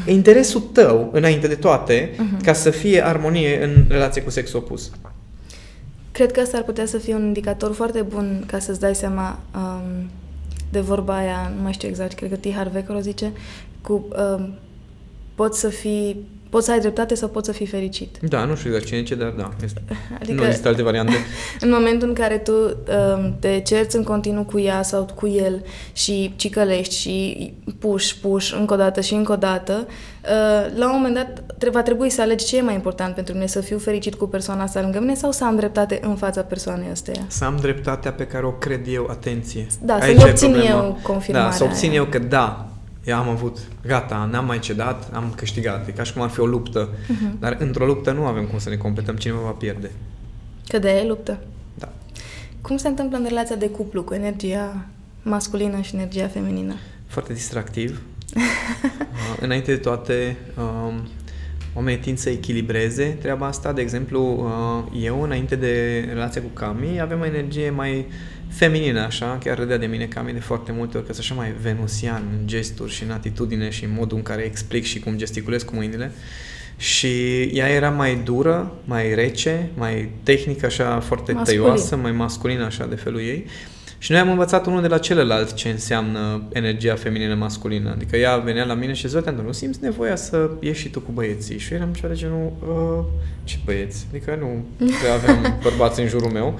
[0.07, 2.45] E interesul tău, înainte de toate, uh-huh.
[2.45, 4.91] ca să fie armonie în relație cu sex opus.
[6.19, 9.39] Cred că asta ar putea să fie un indicator foarte bun ca să-ți dai seama
[9.55, 10.11] um,
[10.71, 12.53] de vorba aia, nu mai știu exact, cred că T.
[12.53, 13.33] Harvecker o zice,
[13.81, 14.55] cu um,
[15.35, 18.19] poți să fii Poți să ai dreptate sau poți să fii fericit.
[18.21, 19.51] Da, nu știu exact cine ce, dar da.
[19.65, 19.83] Este.
[20.21, 21.13] Adică, nu există alte variante.
[21.61, 25.65] în momentul în care tu um, te cerți în continuu cu ea sau cu el
[25.93, 30.93] și cicălești și puși, puși încă o dată și încă o dată, uh, la un
[30.93, 34.15] moment dat va trebui să alegi ce e mai important pentru mine, să fiu fericit
[34.15, 37.25] cu persoana asta lângă mine sau să am dreptate în fața persoanei astea.
[37.27, 39.67] Să am dreptatea pe care o cred eu, atenție.
[39.83, 41.49] Da, să-mi obțin eu confirmarea.
[41.49, 42.69] Da, să obțin eu că da,
[43.05, 45.89] eu am avut, gata, n-am mai cedat, am câștigat.
[45.89, 46.89] E ca și cum ar fi o luptă.
[46.89, 47.39] Uh-huh.
[47.39, 49.91] Dar într-o luptă nu avem cum să ne completăm, cineva va pierde.
[50.67, 51.39] Că de e luptă.
[51.75, 51.89] Da.
[52.61, 54.87] Cum se întâmplă în relația de cuplu cu energia
[55.23, 56.75] masculină și energia feminină?
[57.07, 58.03] Foarte distractiv.
[58.35, 61.09] uh, înainte de toate, um,
[61.79, 63.73] oamenii tind să echilibreze treaba asta.
[63.73, 64.21] De exemplu,
[64.93, 68.07] uh, eu, înainte de relația cu Cami, aveam o energie mai
[68.49, 71.53] feminină, așa, chiar râdea de mine Cami de foarte multe ori, că sunt așa mai
[71.63, 75.63] venusian în gesturi și în atitudine și în modul în care explic și cum gesticulez
[75.63, 76.13] cu mâinile.
[76.77, 81.61] Și ea era mai dură, mai rece, mai tehnică, așa, foarte Masculin.
[81.61, 83.47] tăioasă, mai masculină, așa, de felul ei.
[83.99, 87.91] Și noi am învățat unul de la celălalt ce înseamnă energia feminină masculină.
[87.91, 91.11] Adică ea venea la mine și zicea, nu simți nevoia să ieși și tu cu
[91.13, 91.59] băieții?
[91.59, 93.05] Și eu eram ceva de genul, uh,
[93.45, 94.07] ce băieți?
[94.11, 94.65] Adică nu
[95.15, 96.59] aveam bărbați în jurul meu.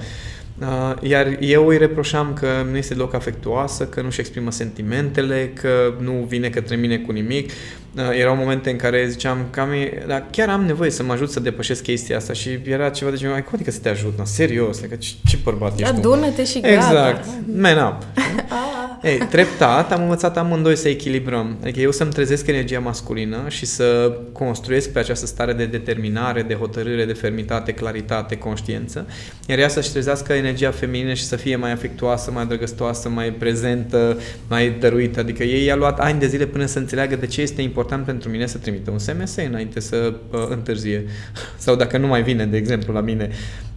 [0.61, 5.93] Uh, iar eu îi reproșam că nu este loc afectuoasă, că nu-și exprimă sentimentele, că
[5.99, 7.49] nu vine către mine cu nimic.
[7.49, 9.69] Uh, erau momente în care ziceam, cam,
[10.07, 13.17] dar chiar am nevoie să mă ajut să depășesc chestia asta și era ceva de
[13.17, 14.17] genul, ai cum adică să te ajut?
[14.17, 16.73] No, serios, că ce, ce bărbat ești Adună-te și gata.
[16.73, 18.03] Exact, man up.
[19.01, 21.57] Ei, treptat am învățat amândoi să echilibrăm.
[21.61, 26.53] Adică eu să-mi trezesc energia masculină și să construiesc pe această stare de determinare, de
[26.53, 29.07] hotărâre, de fermitate, claritate, conștiință,
[29.47, 34.17] iar ea să-și trezească energia feminină și să fie mai afectuoasă, mai drăgăstoasă, mai prezentă,
[34.47, 35.19] mai dăruită.
[35.19, 38.29] Adică ei i-a luat ani de zile până să înțeleagă de ce este important pentru
[38.29, 41.05] mine să trimită un SMS înainte să uh, întârzie.
[41.57, 43.29] Sau dacă nu mai vine, de exemplu, la mine.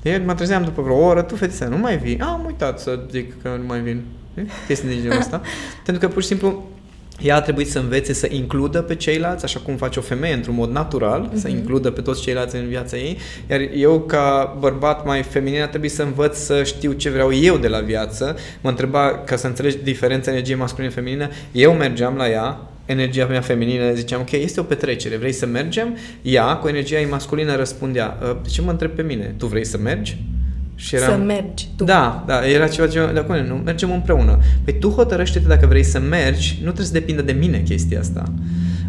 [0.02, 2.18] Ieri mă trezeam după vreo oră, tu fetița, nu mai vii?
[2.18, 4.02] Am uitat să zic că nu mai vin.
[4.66, 5.40] Chestii de genul ăsta.
[5.84, 6.70] Pentru că pur și simplu
[7.20, 10.54] ea a trebuit să învețe să includă pe ceilalți, așa cum face o femeie într-un
[10.54, 11.36] mod natural, uh-huh.
[11.36, 11.56] să mhm.
[11.56, 13.18] includă pe toți ceilalți în viața ei,
[13.50, 17.56] iar eu ca bărbat mai feminin a trebuit să învăț să știu ce vreau eu
[17.56, 18.36] de la viață.
[18.60, 23.92] Mă întreba, ca să înțelegi diferența energiei masculine-feminină, eu mergeam la ea, energia mea feminină,
[23.92, 25.96] ziceam, ok, este o petrecere, vrei să mergem?
[26.22, 29.34] Ea, cu energia ei masculină, răspundea, ă, de ce mă întreb pe mine?
[29.38, 30.18] Tu vrei să mergi?
[30.74, 31.84] Și eram, să mergi tu.
[31.84, 34.38] Da, da, era ceva, ceva de acolo, nu, mergem împreună.
[34.64, 38.24] Păi tu hotărăște-te dacă vrei să mergi, nu trebuie să depindă de mine chestia asta.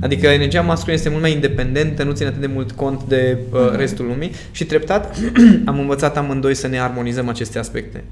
[0.02, 3.60] Adică energia masculină este mult mai independentă, nu ține atât de mult cont de uh,
[3.60, 3.78] uh-huh.
[3.78, 5.15] restul lumii și treptat
[5.65, 8.04] am învățat amândoi să ne armonizăm aceste aspecte.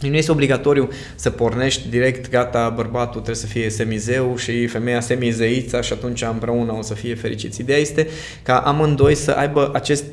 [0.00, 5.80] Nu este obligatoriu să pornești direct, gata, bărbatul trebuie să fie semizeu și femeia semizeița
[5.80, 7.60] și atunci împreună o să fie fericiți.
[7.60, 8.06] Ideea este
[8.42, 10.04] ca amândoi să aibă acest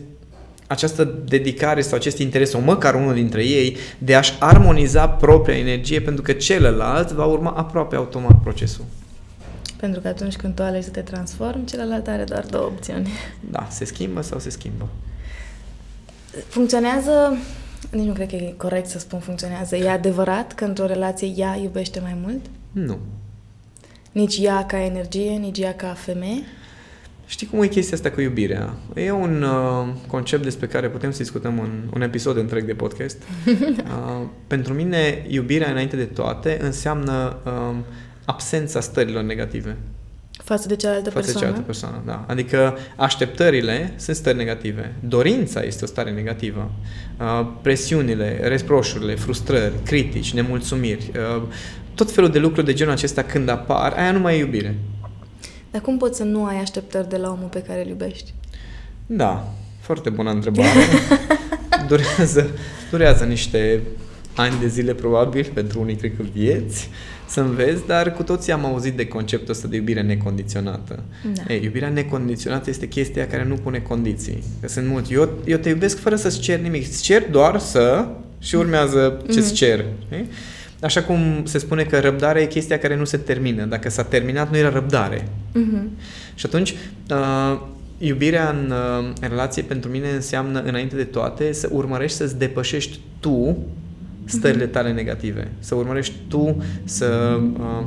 [0.69, 6.01] această dedicare sau acest interes, sau măcar unul dintre ei, de a-și armoniza propria energie,
[6.01, 8.85] pentru că celălalt va urma aproape automat procesul.
[9.77, 13.09] Pentru că atunci când tu alegi să te transformi, celălalt are doar două opțiuni.
[13.49, 14.87] Da, se schimbă sau se schimbă.
[16.47, 17.37] Funcționează,
[17.91, 21.55] nici nu cred că e corect să spun funcționează, e adevărat că într-o relație ea
[21.61, 22.45] iubește mai mult?
[22.71, 22.97] Nu.
[24.11, 26.43] Nici ea ca energie, nici ea ca femeie?
[27.29, 28.73] Știi cum e chestia asta cu iubirea?
[28.95, 33.17] E un uh, concept despre care putem să discutăm un, un episod întreg de podcast.
[33.89, 37.75] Uh, pentru mine, iubirea înainte de toate înseamnă uh,
[38.25, 39.77] absența stărilor negative.
[40.43, 41.39] Față de cealaltă Față persoană?
[41.39, 42.25] de cealaltă persoană, da.
[42.27, 44.95] Adică așteptările sunt stări negative.
[44.99, 46.71] Dorința este o stare negativă.
[47.19, 51.43] Uh, presiunile, reproșurile, frustrări, critici, nemulțumiri, uh,
[51.95, 54.75] tot felul de lucruri de genul acesta când apar, aia nu mai e iubire.
[55.71, 58.33] Dar cum poți să nu ai așteptări de la omul pe care îl iubești?
[59.05, 60.79] Da, foarte bună întrebare.
[61.89, 62.49] durează,
[62.89, 63.81] durează niște
[64.35, 66.89] ani de zile probabil, pentru unii cred că vieți,
[67.27, 71.03] să înveți, dar cu toții am auzit de conceptul ăsta de iubire necondiționată.
[71.33, 71.53] Da.
[71.53, 74.43] Ei, iubirea necondiționată este chestia care nu pune condiții.
[74.61, 75.13] Că sunt mulți.
[75.13, 76.87] Eu, eu te iubesc fără să-ți cer nimic.
[76.87, 78.07] Îți cer doar să
[78.39, 79.55] și urmează ce-ți mm-hmm.
[79.55, 79.85] cer.
[80.11, 80.27] Ei?
[80.81, 83.65] Așa cum se spune că răbdarea e chestia care nu se termină.
[83.65, 85.21] Dacă s-a terminat, nu era răbdare.
[85.21, 85.83] Uh-huh.
[86.35, 86.75] Și atunci,
[87.11, 87.61] uh,
[87.97, 93.57] iubirea în uh, relație pentru mine înseamnă, înainte de toate, să urmărești să-ți depășești tu
[94.29, 94.73] stările mhm.
[94.73, 95.51] tale negative.
[95.59, 97.39] Să urmărești tu să,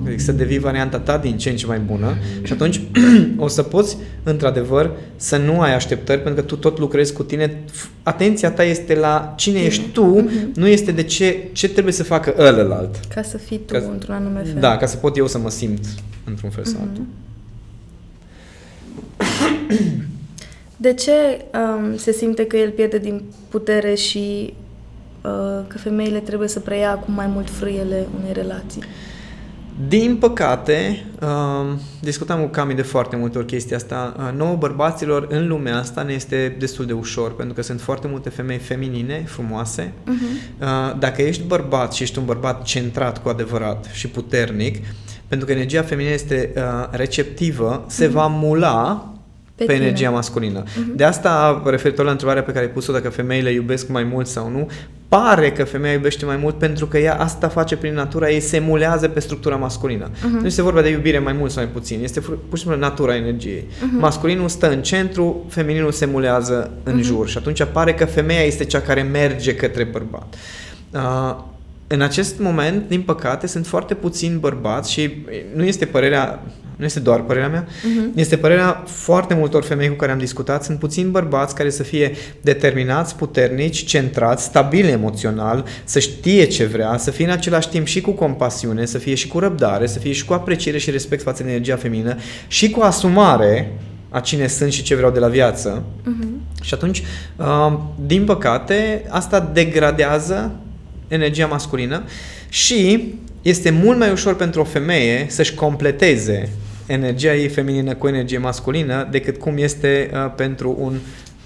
[0.04, 2.80] uh, să devii varianta ta din ce în ce mai bună și atunci
[3.36, 7.62] o să poți, într-adevăr, să nu ai așteptări pentru că tu tot lucrezi cu tine.
[8.02, 9.66] Atenția ta este la cine Bine.
[9.66, 10.54] ești tu, mm-hmm.
[10.54, 13.00] nu este de ce, ce trebuie să facă ălălalt.
[13.14, 14.60] Ca să fii tu ca, într-un anume fel.
[14.60, 15.84] Da, ca să pot eu să mă simt
[16.24, 16.72] într-un fel mm-hmm.
[16.72, 17.04] sau altul.
[20.76, 21.12] De ce
[21.54, 24.61] um, se simte că el pierde din putere și Uh,
[25.66, 28.82] că femeile trebuie să preia acum mai mult frâiele unei relații.
[29.88, 35.26] Din păcate, uh, discutam cu Cami de foarte multe ori chestia asta, uh, nouă bărbaților
[35.30, 39.24] în lumea asta ne este destul de ușor, pentru că sunt foarte multe femei feminine,
[39.26, 39.92] frumoase.
[39.92, 40.60] Uh-huh.
[40.60, 44.84] Uh, dacă ești bărbat și ești un bărbat centrat cu adevărat și puternic,
[45.26, 47.88] pentru că energia feminină este uh, receptivă, uh-huh.
[47.88, 49.11] se va mula
[49.54, 50.62] pe, pe energia masculină.
[50.62, 50.94] Uh-huh.
[50.94, 54.50] De asta, referitor la întrebarea pe care ai pus-o, dacă femeile iubesc mai mult sau
[54.50, 54.70] nu,
[55.08, 58.58] pare că femeia iubește mai mult pentru că ea asta face prin natura ei, se
[58.58, 60.08] mulează pe structura masculină.
[60.08, 60.40] Uh-huh.
[60.40, 63.16] Nu este vorba de iubire mai mult sau mai puțin, este pur și simplu natura
[63.16, 63.64] energiei.
[63.64, 63.98] Uh-huh.
[63.98, 67.02] Masculinul stă în centru, femininul se mulează în uh-huh.
[67.02, 70.34] jur și atunci pare că femeia este cea care merge către bărbat.
[70.90, 71.50] Uh,
[71.92, 75.24] în acest moment, din păcate, sunt foarte puțini bărbați și
[75.54, 76.42] nu este părerea
[76.76, 78.14] nu este doar părerea mea, uh-huh.
[78.14, 80.64] este părerea foarte multor femei cu care am discutat.
[80.64, 86.96] Sunt puțini bărbați care să fie determinați, puternici, centrați, stabili emoțional, să știe ce vrea,
[86.96, 90.12] să fie în același timp și cu compasiune, să fie și cu răbdare, să fie
[90.12, 93.72] și cu apreciere și respect față de energia feminină și cu asumare
[94.08, 95.82] a cine sunt și ce vreau de la viață.
[95.82, 96.62] Uh-huh.
[96.62, 97.02] Și atunci,
[97.36, 100.50] uh, din păcate, asta degradează
[101.12, 102.02] energia masculină
[102.48, 106.48] și este mult mai ușor pentru o femeie să-și completeze
[106.86, 110.98] energia ei feminină cu energie masculină decât cum este uh, pentru un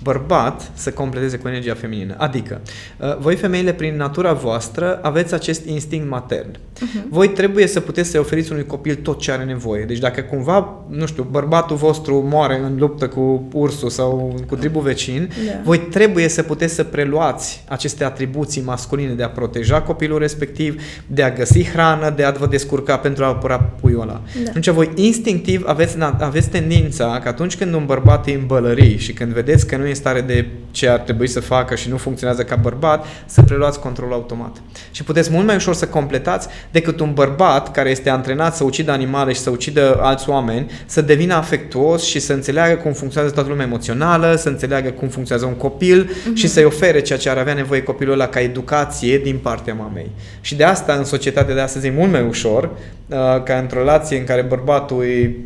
[0.02, 2.14] bărbat să completeze cu energia feminină.
[2.18, 2.60] Adică,
[2.98, 6.50] uh, voi femeile, prin natura voastră, aveți acest instinct matern.
[6.50, 7.08] Uh-huh.
[7.08, 9.84] Voi trebuie să puteți să-i oferiți unui copil tot ce are nevoie.
[9.84, 14.82] Deci dacă cumva, nu știu, bărbatul vostru moare în luptă cu ursul sau cu tribul
[14.82, 15.52] vecin, da.
[15.64, 21.22] voi trebuie să puteți să preluați aceste atribuții masculine de a proteja copilul respectiv, de
[21.22, 24.22] a găsi hrană, de a vă descurca pentru a apăra puiul ăla.
[24.42, 24.48] Da.
[24.48, 29.12] Atunci voi instinctiv aveți, aveți tendința că atunci când un bărbat e în bălării și
[29.12, 31.96] când vedeți că nu e în stare de ce ar trebui să facă și nu
[31.96, 34.56] funcționează ca bărbat, să preluați controlul automat.
[34.90, 38.92] Și puteți mult mai ușor să completați decât un bărbat care este antrenat să ucidă
[38.92, 43.48] animale și să ucidă alți oameni, să devină afectuos și să înțeleagă cum funcționează toată
[43.48, 46.34] lumea emoțională, să înțeleagă cum funcționează un copil uh-huh.
[46.34, 50.10] și să-i ofere ceea ce ar avea nevoie copilul ăla ca educație din partea mamei.
[50.40, 54.18] Și de asta în societatea de astăzi e mult mai ușor uh, ca într-o relație
[54.18, 55.36] în care bărbatul e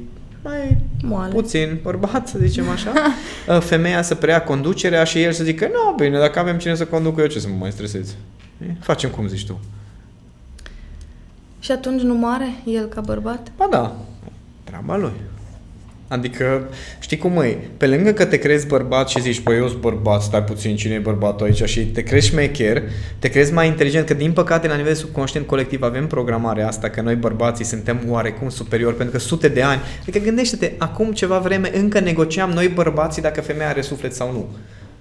[0.42, 1.34] mai Moale.
[1.34, 2.92] puțin bărbat, să zicem așa,
[3.48, 6.84] uh, femeia să preia conducerea și el să zică, nu, bine, dacă avem cine să
[6.84, 8.14] conducă eu, ce să mă mai stresez?
[8.80, 9.60] Facem cum zici tu.
[11.60, 13.52] Și atunci nu moare el ca bărbat?
[13.56, 13.96] Ba da,
[14.64, 15.12] treaba lui.
[16.10, 16.68] Adică,
[17.00, 20.22] știi cum e, pe lângă că te crezi bărbat și zici, păi eu sunt bărbat,
[20.22, 22.82] stai puțin, cine e bărbatul aici și te crezi șmecher,
[23.18, 27.00] te crezi mai inteligent, că din păcate la nivel subconștient colectiv avem programarea asta, că
[27.00, 31.70] noi bărbații suntem oarecum superiori, pentru că sute de ani, adică gândește-te, acum ceva vreme
[31.74, 34.48] încă negociam noi bărbații dacă femeia are suflet sau nu.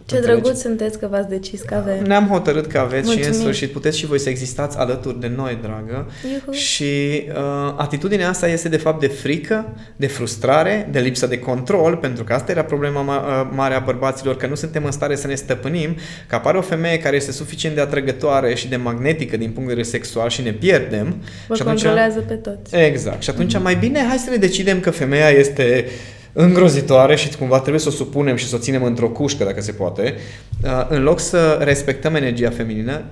[0.09, 0.41] Ce Înțelegi?
[0.41, 2.03] drăguț sunteți că v-ați decis că avem.
[2.03, 3.21] Ne-am hotărât că aveți Mulțumim.
[3.23, 6.11] și în sfârșit puteți și voi să existați alături de noi, dragă.
[6.31, 6.51] Iuhu.
[6.51, 11.95] Și uh, atitudinea asta este de fapt de frică, de frustrare, de lipsă de control,
[11.95, 15.15] pentru că asta era problema ma- uh, mare a bărbaților, că nu suntem în stare
[15.15, 15.95] să ne stăpânim,
[16.27, 19.73] că apare o femeie care este suficient de atrăgătoare și de magnetică din punct de
[19.73, 21.15] vedere sexual și ne pierdem.
[21.47, 22.75] Vă și atunci, controlează pe toți.
[22.75, 23.21] Exact.
[23.21, 23.61] Și atunci mm-hmm.
[23.61, 25.85] mai bine hai să ne decidem că femeia este
[26.33, 29.71] îngrozitoare și cumva trebuie să o supunem și să o ținem într-o cușcă, dacă se
[29.71, 30.15] poate,
[30.63, 33.03] uh, în loc să respectăm energia feminină,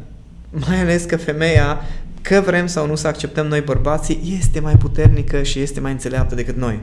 [0.50, 1.82] mai ales că femeia,
[2.22, 6.36] că vrem sau nu să acceptăm noi bărbații, este mai puternică și este mai înțeleaptă
[6.36, 6.80] decât noi.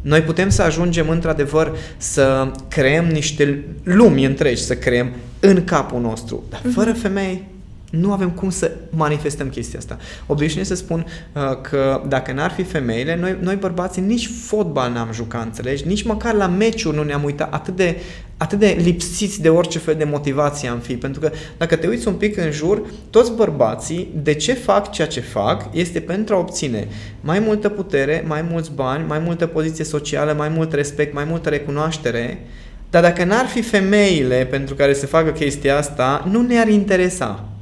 [0.00, 6.44] Noi putem să ajungem într-adevăr să creăm niște lumi întregi, să creăm în capul nostru,
[6.50, 7.00] dar fără mhm.
[7.00, 7.44] femei
[7.90, 9.98] nu avem cum să manifestăm chestia asta.
[10.26, 15.12] Obișnuiesc să spun uh, că dacă n-ar fi femeile, noi, noi bărbații nici fotbal n-am
[15.12, 15.86] jucat, înțelegi?
[15.86, 17.96] Nici măcar la meciuri nu ne-am uitat atât de,
[18.36, 20.94] atât de lipsiți de orice fel de motivație am fi.
[20.96, 25.08] Pentru că dacă te uiți un pic în jur, toți bărbații, de ce fac ceea
[25.08, 26.88] ce fac, este pentru a obține
[27.20, 31.48] mai multă putere, mai mulți bani, mai multă poziție socială, mai mult respect, mai multă
[31.48, 32.46] recunoaștere,
[32.90, 37.55] dar dacă n-ar fi femeile pentru care se facă chestia asta, nu ne-ar interesa.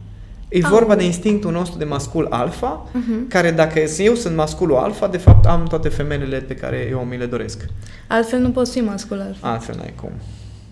[0.55, 0.69] E oh.
[0.71, 3.29] vorba de instinctul nostru de mascul alfa, uh-huh.
[3.29, 7.17] care dacă eu sunt masculul alfa, de fapt am toate femelele pe care eu mi
[7.17, 7.65] le doresc.
[8.09, 9.51] Altfel nu poți fi mascul alfa.
[9.51, 10.11] Altfel n-ai cum.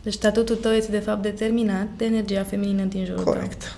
[0.03, 3.59] Deci statutul tău este de fapt determinat de energia feminină din jurul Corect.
[3.59, 3.71] Tău.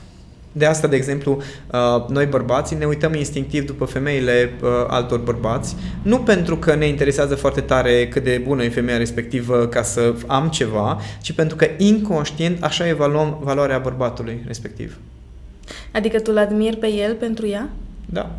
[0.52, 5.76] De asta, de exemplu, uh, noi bărbații ne uităm instinctiv după femeile uh, altor bărbați,
[6.02, 10.14] nu pentru că ne interesează foarte tare cât de bună e femeia respectivă ca să
[10.26, 14.98] am ceva, ci pentru că inconștient așa evaluăm valoarea bărbatului respectiv.
[15.94, 17.68] Adică tu-l admiri pe el pentru ea?
[18.06, 18.30] Da.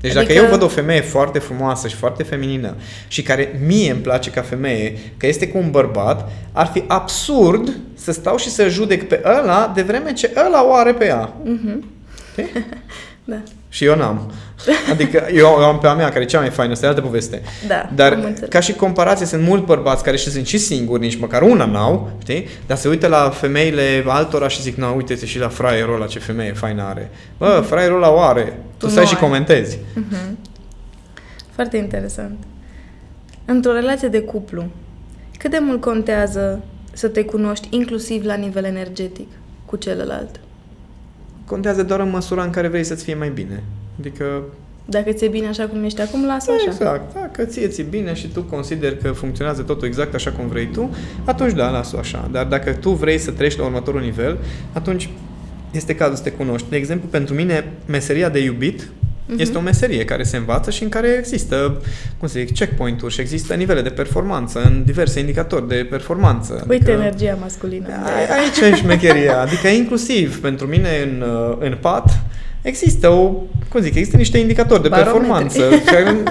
[0.00, 0.32] Deci adică...
[0.32, 2.74] dacă eu văd o femeie foarte frumoasă și foarte feminină
[3.08, 7.76] și care mie îmi place ca femeie, că este cu un bărbat, ar fi absurd
[7.94, 11.32] să stau și să judec pe ăla de vreme ce ăla o are pe ea.
[11.44, 11.84] Mm-hmm.
[13.24, 13.42] da.
[13.68, 14.32] Și eu n-am.
[14.92, 17.42] Adică eu am pe a mea, care e cea mai faină, asta e altă poveste.
[17.66, 21.42] Da, Dar ca și comparație, sunt mulți bărbați care și sunt și singuri, nici măcar
[21.42, 22.48] una n-au, știi?
[22.66, 26.18] Dar se uită la femeile altora și zic, nu, uite-te și la fraierul ăla ce
[26.18, 27.10] femeie faină are.
[27.38, 27.66] Bă, mm-hmm.
[27.66, 28.58] fraierul ăla o are.
[28.76, 29.76] Tu, tu stai și comentezi.
[29.78, 30.36] Mm-hmm.
[31.50, 32.38] Foarte interesant.
[33.44, 34.66] Într-o relație de cuplu,
[35.38, 36.60] cât de mult contează
[36.92, 39.28] să te cunoști inclusiv la nivel energetic
[39.64, 40.40] cu celălalt?
[41.48, 43.62] Contează doar în măsura în care vrei să-ți fie mai bine.
[43.98, 44.42] Adică
[44.90, 46.70] dacă ți-e bine așa cum ești acum, lasă așa.
[46.70, 47.14] Exact.
[47.14, 50.90] Dacă ție ți bine și tu consideri că funcționează totul exact așa cum vrei tu,
[51.24, 52.28] atunci da, lasă așa.
[52.32, 54.38] Dar dacă tu vrei să treci la următorul nivel,
[54.72, 55.08] atunci
[55.70, 56.70] este cazul să te cunoști.
[56.70, 58.88] De exemplu, pentru mine, meseria de iubit
[59.28, 59.40] Uh-huh.
[59.40, 61.82] Este o meserie care se învață și în care există,
[62.18, 66.52] cum să zic, checkpoint-uri și există nivele de performanță în diverse indicatori de performanță.
[66.68, 67.88] Uite adică, energia masculină.
[68.40, 69.40] Aici e șmecheria.
[69.40, 71.24] Adică inclusiv pentru mine în,
[71.58, 72.20] în pat
[72.62, 73.32] există o,
[73.68, 75.18] cum zic, există niște indicatori de Barometri.
[75.20, 75.90] performanță.
[75.92, 76.22] care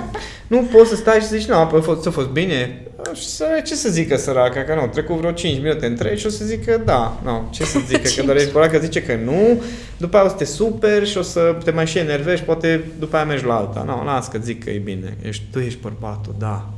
[0.47, 2.81] nu poți să stai și să zici, nu, a fost, a fost bine.
[3.13, 6.29] Și să, ce să zică săraca, că nu, trecut vreo 5 minute între și o
[6.29, 9.61] să zică da, nu, ce să zică, că doar ești că zice că nu,
[9.97, 13.15] după aia o să te super și o să te mai și enervești, poate după
[13.15, 13.83] aia mergi la alta.
[13.85, 16.69] Nu, las că zic că e bine, ești, tu ești bărbatul, da,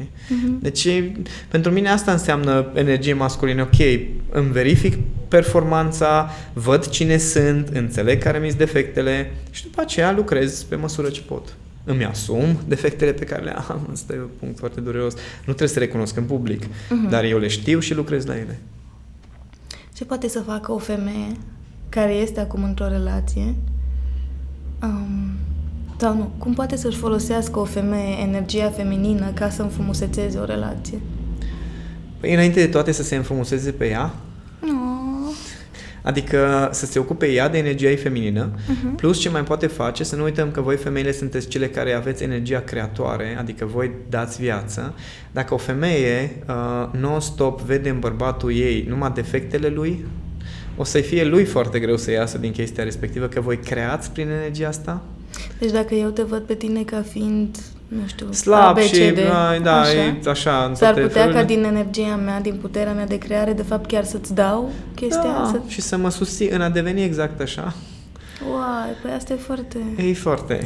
[0.00, 0.60] Uh-huh.
[0.60, 0.88] Deci,
[1.48, 3.62] pentru mine asta înseamnă energie masculină.
[3.62, 10.62] Ok, îmi verific performanța, văd cine sunt, înțeleg care mi-s defectele și după aceea lucrez
[10.62, 11.56] pe măsură ce pot.
[11.88, 13.88] Îmi asum defectele pe care le am.
[13.92, 15.14] Asta e un punct foarte dureros.
[15.14, 17.10] Nu trebuie să recunosc în public, uh-huh.
[17.10, 18.58] dar eu le știu și lucrez la ele.
[19.92, 21.32] Ce poate să facă o femeie
[21.88, 23.54] care este acum într-o relație
[24.82, 25.30] um,
[25.98, 31.00] sau nu, cum poate să-și folosească o femeie energia feminină ca să înfrumusețeze o relație?
[32.20, 34.14] Păi înainte de toate să se înfrumusețeze pe ea.
[36.06, 36.10] No.
[36.10, 38.96] Adică să se ocupe ea de energia ei feminină, uh-huh.
[38.96, 42.22] plus ce mai poate face, să nu uităm că voi femeile sunteți cele care aveți
[42.22, 44.94] energia creatoare, adică voi dați viață.
[45.32, 50.04] Dacă o femeie uh, non-stop vede în bărbatul ei numai defectele lui,
[50.76, 54.28] o să-i fie lui foarte greu să iasă din chestia respectivă, că voi creați prin
[54.28, 55.02] energia asta
[55.58, 57.56] deci dacă eu te văd pe tine ca fiind,
[57.88, 61.40] nu știu, slab ABCD, și da, da, așa, e așa s-ar putea felurile.
[61.40, 65.22] ca din energia mea, din puterea mea de creare, de fapt chiar să-ți dau chestia
[65.22, 65.60] da, să...
[65.66, 67.74] și să mă susții în a deveni exact așa.
[68.44, 69.78] Uai, păi asta e foarte...
[69.96, 70.60] E foarte.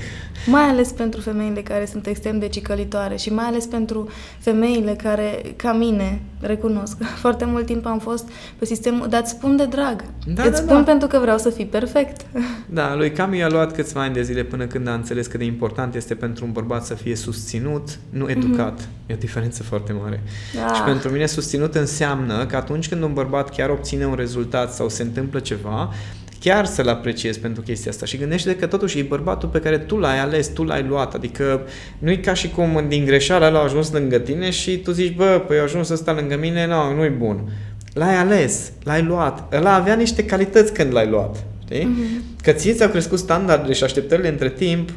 [0.47, 4.09] Mai ales pentru femeile care sunt extrem de cicălitoare și mai ales pentru
[4.39, 9.57] femeile care, ca mine, recunosc, foarte mult timp am fost pe sistem, dar îți spun
[9.57, 10.05] de drag.
[10.27, 10.83] Da, îți da, spun da.
[10.83, 12.21] pentru că vreau să fii perfect.
[12.73, 15.45] Da, lui Cami a luat câțiva ani de zile până când a înțeles cât de
[15.45, 18.31] important este pentru un bărbat să fie susținut, nu mhm.
[18.31, 18.81] educat.
[18.81, 19.07] Mm-hmm.
[19.07, 20.23] E o diferență foarte mare.
[20.55, 20.75] Da.
[20.75, 24.89] Și pentru mine susținut înseamnă că atunci când un bărbat chiar obține un rezultat sau
[24.89, 25.93] se întâmplă ceva,
[26.41, 29.97] chiar să-l apreciezi pentru chestia asta și gândește că totuși e bărbatul pe care tu
[29.97, 31.61] l-ai ales, tu l-ai luat, adică
[31.99, 35.45] nu e ca și cum din greșeala l-a ajuns lângă tine și tu zici, bă,
[35.47, 37.49] păi a ajuns ăsta lângă mine, nu, nu-i bun.
[37.93, 41.80] L-ai ales, l-ai luat, ăla avea niște calități când l-ai luat, știi?
[41.80, 42.43] Uh-huh.
[42.43, 44.91] Că ție ți-au crescut standardele și așteptările între timp,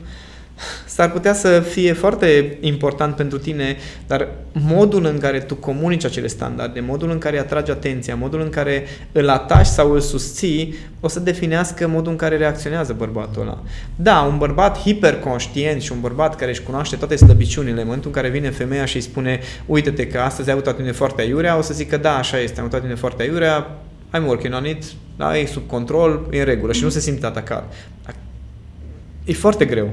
[0.93, 3.77] s-ar putea să fie foarte important pentru tine,
[4.07, 8.49] dar modul în care tu comunici acele standarde, modul în care atragi atenția, modul în
[8.49, 13.63] care îl atași sau îl susții, o să definească modul în care reacționează bărbatul ăla.
[13.95, 18.21] Da, un bărbat hiperconștient și un bărbat care își cunoaște toate slăbiciunile, în momentul în
[18.21, 21.57] care vine femeia și îi spune uite-te că astăzi ai avut o atitudine foarte aiurea,
[21.57, 23.77] o să zică da, așa este, am avut o atitudine foarte aiurea,
[24.17, 24.83] I'm working on it,
[25.17, 27.73] da, e sub control, e în regulă și nu se simte atacat.
[29.25, 29.89] E foarte greu.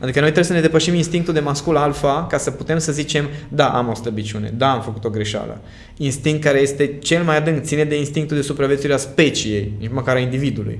[0.00, 3.28] Adică noi trebuie să ne depășim instinctul de mascul alfa ca să putem să zicem,
[3.48, 5.60] da, am o slăbiciune, da, am făcut o greșeală.
[5.96, 10.16] Instinct care este cel mai adânc, ține de instinctul de supraviețuire a speciei, nici măcar
[10.16, 10.78] a individului.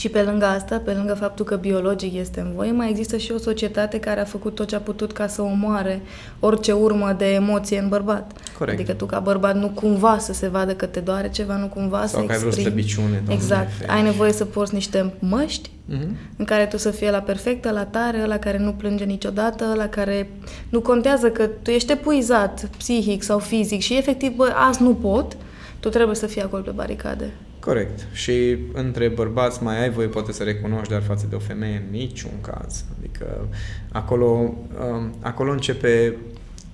[0.00, 3.32] Și pe lângă asta, pe lângă faptul că biologic este în voie, mai există și
[3.32, 6.02] o societate care a făcut tot ce a putut ca să omoare
[6.38, 8.32] orice urmă de emoție în bărbat.
[8.58, 8.78] Corect.
[8.78, 12.06] Adică tu ca bărbat nu cumva să se vadă că te doare ceva, nu cumva
[12.06, 13.22] Sau să că ai vreo slăbiciune.
[13.28, 13.70] Exact.
[13.86, 16.36] Ai nevoie să porți niște măști uh-huh.
[16.36, 19.88] în care tu să fie la perfectă, la tare, la care nu plânge niciodată, la
[19.88, 20.30] care
[20.68, 25.36] nu contează că tu ești epuizat psihic sau fizic și efectiv, bă, azi nu pot,
[25.80, 27.30] tu trebuie să fii acolo pe baricade.
[27.60, 28.06] Corect.
[28.12, 31.90] Și între bărbați mai ai voie poate să recunoști, dar față de o femeie în
[31.90, 32.84] niciun caz.
[32.98, 33.48] Adică
[33.92, 36.16] acolo, um, acolo începe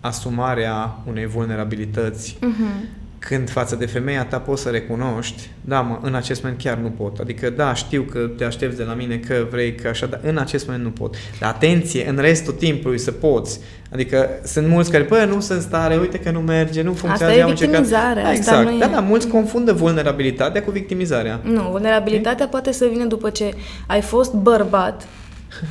[0.01, 6.15] asumarea unei vulnerabilități uh-huh când față de femeia ta poți să recunoști, da, mă, în
[6.15, 7.19] acest moment chiar nu pot.
[7.19, 10.39] Adică, da, știu că te aștepți de la mine că vrei că așa, dar în
[10.39, 11.15] acest moment nu pot.
[11.41, 13.61] Dar atenție, în restul timpului să poți.
[13.93, 17.41] Adică sunt mulți care, păi, nu sunt stare, uite că nu merge, nu funcționează.
[17.41, 18.23] Asta e victimizarea.
[18.23, 18.59] Da, exact.
[18.59, 21.41] Asta nu da, da, mulți confundă vulnerabilitatea cu victimizarea.
[21.43, 22.49] Nu, vulnerabilitatea okay?
[22.49, 23.55] poate să vină după ce
[23.87, 25.07] ai fost bărbat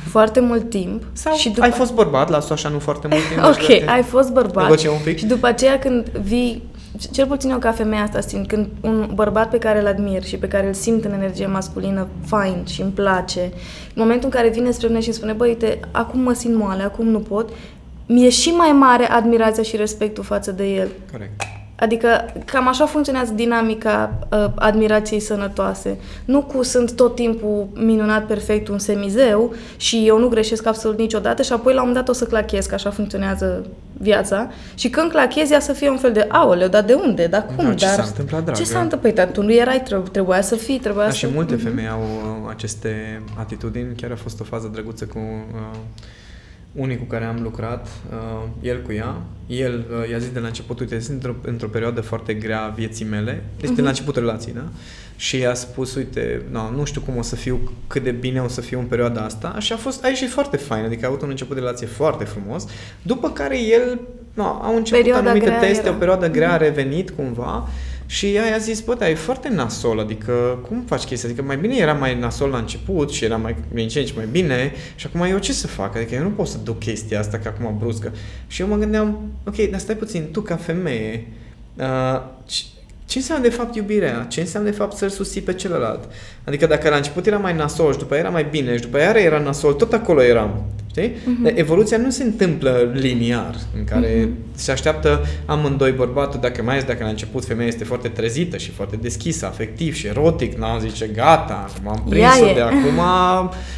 [0.08, 1.02] foarte mult timp.
[1.12, 1.62] Sau și după...
[1.62, 3.44] ai fost bărbat, las așa nu foarte mult timp.
[3.52, 4.84] ok, ai fost bărbat.
[4.86, 5.18] un pic.
[5.18, 6.74] Și după aceea când vii
[7.12, 10.36] cel puțin eu ca femeia asta simt, când un bărbat pe care îl admir și
[10.36, 13.40] pe care îl simt în energie masculină fain și îmi place,
[13.94, 16.54] în momentul în care vine spre mine și îmi spune, băi, uite, acum mă simt
[16.54, 17.50] moale, acum nu pot,
[18.06, 20.88] mi-e și mai mare admirația și respectul față de el.
[21.12, 21.55] Corect.
[21.76, 25.98] Adică cam așa funcționează dinamica uh, admirației sănătoase.
[26.24, 31.42] Nu cu sunt tot timpul minunat, perfect, un semizeu și eu nu greșesc absolut niciodată
[31.42, 33.66] și apoi la un moment dat o să clachez, că așa funcționează
[33.98, 34.50] viața.
[34.74, 37.64] Și când clachez, ea să fie un fel de, aoleu, dar de unde, dar cum?
[37.64, 38.58] Da, ce dar s-a întâmplat, dragă?
[38.58, 39.14] Ce s-a întâmplat?
[39.14, 41.16] Păi, tu nu erai, trebuia să fii, trebuia da, să...
[41.16, 43.94] și multe femei au uh, aceste atitudini.
[43.96, 45.18] Chiar a fost o fază drăguță cu...
[45.18, 45.78] Uh,
[46.76, 49.16] unii cu care am lucrat, uh, el cu ea,
[49.46, 52.68] el uh, i-a zis de la început, uite, sunt într-o, într-o perioadă foarte grea a
[52.68, 53.74] vieții mele, deci uh-huh.
[53.74, 53.88] de la mhm.
[53.88, 54.68] început relației, da?
[55.16, 58.48] Și i-a spus, uite, no, nu știu cum o să fiu, cât de bine o
[58.48, 61.22] să fiu în perioada asta și a fost, a ieșit foarte fain, adică a avut
[61.22, 62.66] un început de relație foarte frumos,
[63.02, 64.00] după care el
[64.34, 65.94] no, au început Perioada anumite grea teste, era.
[65.94, 67.68] o perioadă grea a revenit cumva
[68.06, 71.28] și ea i-a zis, bă, dar e foarte nasol, adică cum faci chestia?
[71.28, 74.12] Adică mai bine era mai nasol la început și era mai din ce în ce
[74.16, 75.96] mai bine și acum eu ce să fac?
[75.96, 78.12] Adică eu nu pot să duc chestia asta ca acum bruscă.
[78.46, 81.26] Și eu mă gândeam, ok, dar stai puțin, tu ca femeie,
[81.76, 82.62] uh, ce,
[83.06, 84.26] ce înseamnă de fapt iubirea?
[84.28, 86.08] Ce înseamnă de fapt să-l susții pe celălalt?
[86.46, 88.96] Adică dacă la început era mai nasol și după aia era mai bine și după
[88.96, 90.64] aia era nasol, tot acolo eram.
[90.98, 91.10] Știi?
[91.10, 91.42] Uh-huh.
[91.42, 94.54] Dar evoluția nu se întâmplă liniar, în care uh-huh.
[94.54, 98.70] se așteaptă amândoi bărbatul, dacă mai ales dacă la început femeia este foarte trezită și
[98.70, 102.54] foarte deschisă, afectiv și erotic, n zice, gata, acum am prins-o Ea e.
[102.54, 103.00] de acum,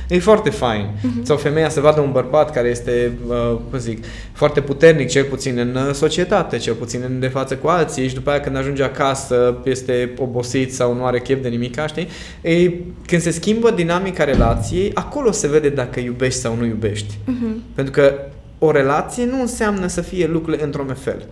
[0.17, 0.87] e foarte fain.
[0.87, 1.23] Uh-huh.
[1.23, 5.59] Sau femeia să vadă un bărbat care este, uh, cum zic, foarte puternic, cel puțin
[5.59, 8.83] în uh, societate, cel puțin în de față cu alții și după aia când ajunge
[8.83, 12.09] acasă este obosit sau nu are chef de nimic, știi?
[12.41, 12.58] E,
[13.07, 17.15] când se schimbă dinamica relației, acolo se vede dacă iubești sau nu iubești.
[17.15, 17.75] Uh-huh.
[17.75, 18.15] Pentru că
[18.59, 21.27] o relație nu înseamnă să fie lucrurile într-un fel.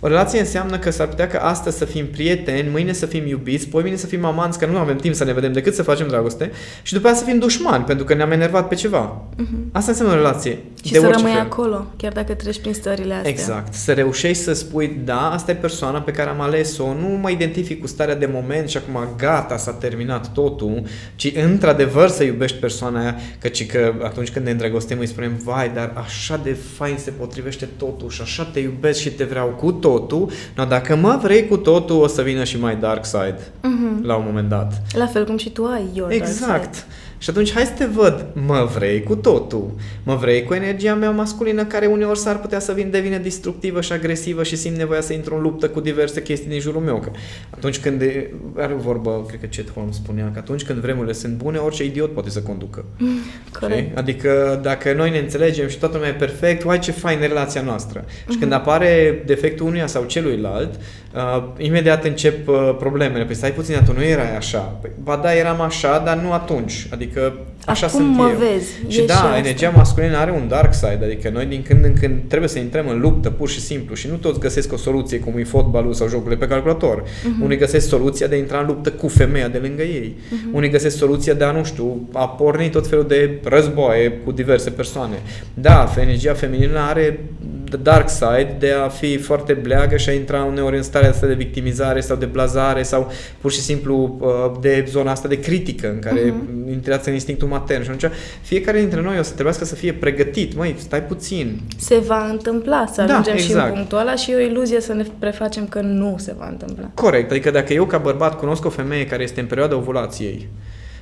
[0.00, 3.68] O relație înseamnă că s-ar putea că astăzi să fim prieteni, mâine să fim iubiți,
[3.68, 6.08] poi mâine să fim amanți, că nu avem timp să ne vedem decât să facem
[6.08, 6.50] dragoste
[6.82, 9.22] și după aceea să fim dușmani, pentru că ne-am enervat pe ceva.
[9.34, 9.72] Uh-huh.
[9.72, 10.58] Asta înseamnă o relație.
[10.84, 11.44] Și de să orice rămâi fel.
[11.44, 13.30] acolo, chiar dacă treci prin stările astea.
[13.30, 13.74] Exact.
[13.74, 17.80] Să reușești să spui, da, asta e persoana pe care am ales-o, nu mă identific
[17.80, 20.82] cu starea de moment și acum gata, s-a terminat totul,
[21.16, 25.70] ci într-adevăr să iubești persoana aia, căci că atunci când ne îndrăgostim îi spunem, vai,
[25.74, 29.72] dar așa de fain se potrivește totul și așa te iubesc și te vreau cu
[29.88, 34.04] totul, no, dacă mă vrei cu totul, o să vină și mai dark side Mhm.
[34.06, 34.82] la un moment dat.
[34.92, 36.86] La fel cum și tu ai your dark Exact.
[37.18, 37.28] Side.
[37.28, 39.70] Și atunci hai să te văd, mă vrei cu totul,
[40.02, 43.92] mă vrei cu energia mea masculină care uneori s-ar putea să vin devine destructivă și
[43.92, 46.98] agresivă și simt nevoia să intru în luptă cu diverse chestii din jurul meu.
[46.98, 47.10] Că
[47.50, 51.12] atunci când e, are o vorbă, cred că Chet Holmes spunea că atunci când vremurile
[51.12, 52.84] sunt bune, orice idiot poate să conducă.
[53.60, 53.80] Corect.
[53.80, 53.92] Știi?
[53.94, 57.62] Adică dacă noi ne înțelegem și toată lumea e perfect, uai ce fain e relația
[57.62, 58.04] noastră.
[58.30, 60.80] Și când apare defectul unuia sau celuilalt,
[61.14, 63.24] uh, imediat încep uh, problemele.
[63.24, 64.58] Păi stai puțin, tu nu erai așa.
[64.58, 66.86] Păi, ba da, eram așa, dar nu atunci.
[66.90, 67.32] Adică
[67.66, 68.36] așa Acum sunt mă eu.
[68.36, 69.38] vezi, Și e da, și asta.
[69.38, 72.88] energia masculină are un dark side, adică noi din când în când trebuie să intrăm
[72.88, 76.08] în luptă pur și simplu și nu toți găsesc o soluție cum e fotbalul sau
[76.08, 77.02] jocurile pe calculator.
[77.02, 77.42] Uh-huh.
[77.42, 80.16] Unii găsesc soluția de a intra în luptă cu femeia de lângă ei.
[80.16, 80.52] Uh-huh.
[80.52, 84.70] Unii găsesc soluția de a, nu știu, a porni tot felul de războaie cu diverse
[84.70, 85.14] persoane.
[85.54, 87.20] Da, energia feminină are
[87.68, 91.26] the dark side de a fi foarte bleagă și a intra uneori în starea asta
[91.26, 95.90] de victimizare sau de blazare sau pur și simplu uh, de zona asta de critică
[95.90, 96.70] în care uh-huh.
[96.70, 100.56] intrați în instinctul matern și atunci fiecare dintre noi o să trebuiască să fie pregătit.
[100.56, 101.60] Măi, stai puțin.
[101.78, 103.74] Se va întâmpla să Da, ajungem și în exact.
[103.74, 106.90] punctul ăla și e o iluzie să ne prefacem că nu se va întâmpla.
[106.94, 110.48] Corect, adică dacă eu ca bărbat cunosc o femeie care este în perioada ovulației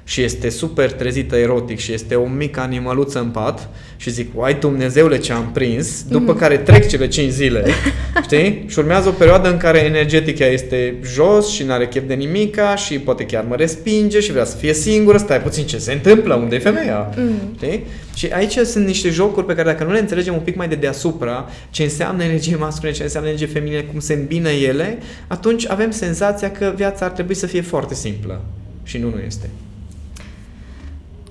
[0.09, 4.55] și este super trezită erotic și este o mică animăluță în pat și zic, uai
[4.55, 6.41] Dumnezeule ce am prins, după Mhm.
[6.41, 7.65] care trec cele 5 zile,
[8.25, 8.65] știi?
[8.69, 12.99] Și urmează o perioadă în care energetica este jos și n-are chef de nimica și
[12.99, 16.55] poate chiar mă respinge și vrea să fie singură, stai puțin ce se întâmplă, unde
[16.55, 17.15] e femeia?
[17.17, 17.31] Mm.
[17.57, 17.85] Știi?
[18.15, 20.75] Și aici sunt niște jocuri pe care dacă nu le înțelegem un pic mai de
[20.75, 25.91] deasupra, ce înseamnă energie masculină, ce înseamnă energie feminină, cum se îmbină ele, atunci avem
[25.91, 28.45] senzația că viața ar trebui să fie foarte simplă.
[28.83, 29.49] Și nu, nu este.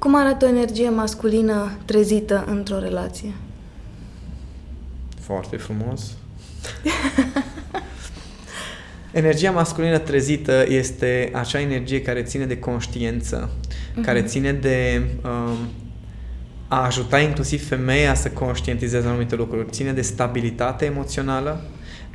[0.06, 3.34] Cum arată o energie masculină trezită într-o relație?
[5.20, 6.12] Foarte frumos.
[9.12, 13.50] Energia masculină trezită este acea energie care ține de conștiință,
[14.02, 15.58] care ține de um,
[16.68, 21.66] a ajuta inclusiv femeia să conștientizeze anumite lucruri, ține de stabilitate emoțională.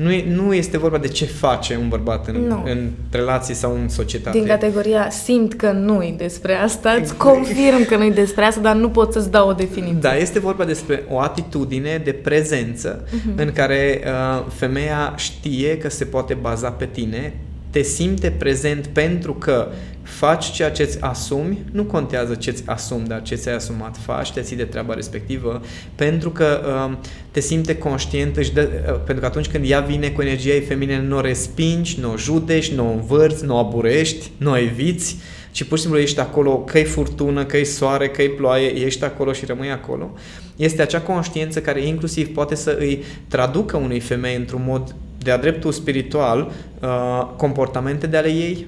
[0.03, 2.63] Nu, e, nu este vorba de ce face un bărbat în, Nu.
[2.67, 4.39] în relații sau în societate.
[4.39, 8.89] Din categoria simt că nu-i despre asta, îți confirm că nu-i despre asta, dar nu
[8.91, 9.99] pot să-ți dau o definiție.
[10.01, 13.37] Da, este vorba despre o atitudine de prezență uh-huh.
[13.37, 17.35] în care uh, femeia știe că se poate baza pe tine,
[17.71, 19.69] te simte prezent pentru că
[20.03, 24.33] faci ceea ce îți asumi, nu contează ce îți asumi, dar ce ți-ai asumat, faci,
[24.33, 25.63] te ții de treaba respectivă,
[25.95, 26.61] pentru că
[26.91, 26.97] uh,
[27.31, 30.61] te simte conștient, își dă, uh, pentru că atunci când ea vine cu energia ei
[30.61, 34.59] feminină, nu o respingi, nu o judești, nu o învârți, nu o aburești, nu o
[34.59, 35.17] eviți,
[35.51, 39.45] ci pur și simplu ești acolo, că-i furtună, că-i soare, că-i ploaie, ești acolo și
[39.45, 40.11] rămâi acolo.
[40.57, 45.73] Este acea conștiință care inclusiv poate să îi traducă unei femei într-un mod de-a dreptul
[45.73, 48.67] spiritual uh, comportamente de ale ei.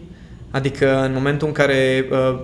[0.50, 2.40] Adică în momentul în care uh,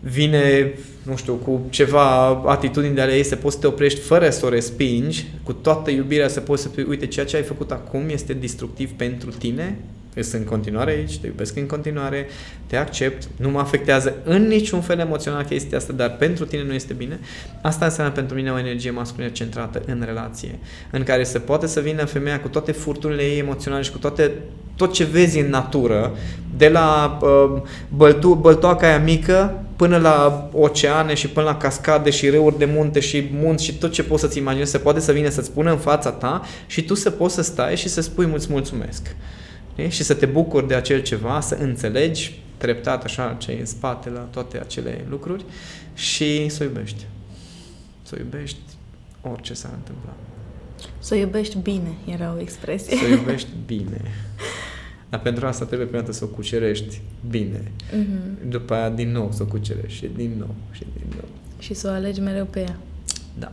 [0.00, 0.72] vine,
[1.02, 4.46] nu știu, cu ceva atitudini de ale ei, să poți să te oprești fără să
[4.46, 8.08] o respingi, cu toată iubirea să poți să spui, uite, ceea ce ai făcut acum
[8.08, 9.78] este destructiv pentru tine,
[10.14, 12.26] sunt în continuare aici, te iubesc în continuare,
[12.66, 16.72] te accept, nu mă afectează în niciun fel emoțional chestia asta, dar pentru tine nu
[16.72, 17.18] este bine,
[17.62, 20.58] asta înseamnă pentru mine o energie masculină centrată în relație,
[20.90, 24.32] în care se poate să vină femeia cu toate furturile ei emoționale și cu toate
[24.76, 26.16] tot ce vezi în natură,
[26.56, 32.28] de la uh, băltu- băltoaca aia mică până la oceane și până la cascade și
[32.28, 35.28] râuri de munte și munți și tot ce poți să-ți imaginezi, se poate să vină
[35.28, 38.46] să-ți pună în fața ta și tu să poți să stai și să spui mulți
[38.50, 39.16] mulțumesc.
[39.72, 39.90] Okay?
[39.90, 44.08] Și să te bucuri de acel ceva, să înțelegi treptat așa ce e în spate
[44.08, 45.44] la toate acele lucruri
[45.94, 47.06] și să o iubești.
[48.02, 48.58] Să o iubești
[49.22, 50.12] orice s-ar întâmpla.
[50.98, 52.96] Să o iubești bine, era o expresie.
[52.96, 54.00] Să o iubești bine.
[55.08, 57.00] Dar pentru asta trebuie prima dată să o cucerești
[57.30, 57.62] bine.
[57.62, 58.48] Mm-hmm.
[58.48, 61.28] După aia din nou să o cucerești și din nou și din nou.
[61.58, 62.76] Și să o alegi mereu pe ea.
[63.38, 63.52] Da.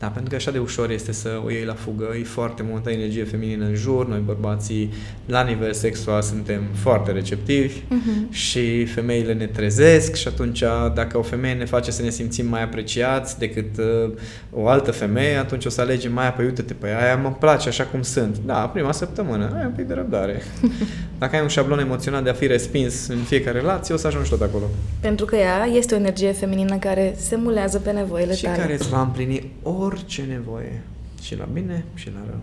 [0.00, 2.90] Da, pentru că așa de ușor este să o iei la fugă, e foarte multă
[2.90, 4.92] energie feminină în jur, noi bărbații
[5.26, 8.30] la nivel sexual suntem foarte receptivi uh-huh.
[8.30, 10.62] și femeile ne trezesc și atunci
[10.94, 14.12] dacă o femeie ne face să ne simțim mai apreciați decât uh,
[14.52, 17.84] o altă femeie, atunci o să alegem mai apoi uite-te pe aia, mă place așa
[17.84, 18.38] cum sunt.
[18.46, 20.42] Da, prima săptămână, ai un pic de răbdare.
[21.20, 24.28] Dacă ai un șablon emoțional de a fi respins în fiecare relație, o să ajungi
[24.30, 24.64] tot acolo.
[25.00, 28.56] Pentru că ea este o energie feminină care se mulează pe nevoile și tale.
[28.56, 30.82] care îți va împlini orice nevoie.
[31.22, 32.40] Și la bine și la rău.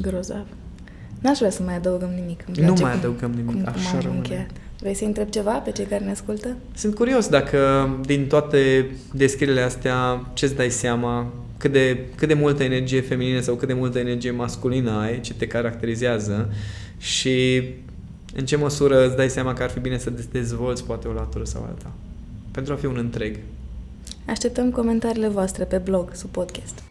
[0.00, 0.46] Grozav.
[1.20, 2.44] N-aș vrea să mai adăugăm nimic.
[2.46, 4.16] Îmi Nu place mai cum- adăugăm nimic, cum, așa cum am rămâne.
[4.18, 4.50] încheiat.
[4.80, 6.56] Vrei să întreb ceva pe cei care ne ascultă?
[6.74, 12.62] Sunt curios dacă din toate descrierile astea ce-ți dai seama, cât de, cât de multă
[12.62, 16.52] energie feminină sau cât de multă energie masculină ai, ce te caracterizează
[17.00, 17.62] și
[18.34, 21.12] în ce măsură îți dai seama că ar fi bine să te dezvolți poate o
[21.12, 21.92] latură sau alta.
[22.50, 23.36] Pentru a fi un întreg.
[24.26, 26.82] Așteptăm comentariile voastre pe blog sub podcast.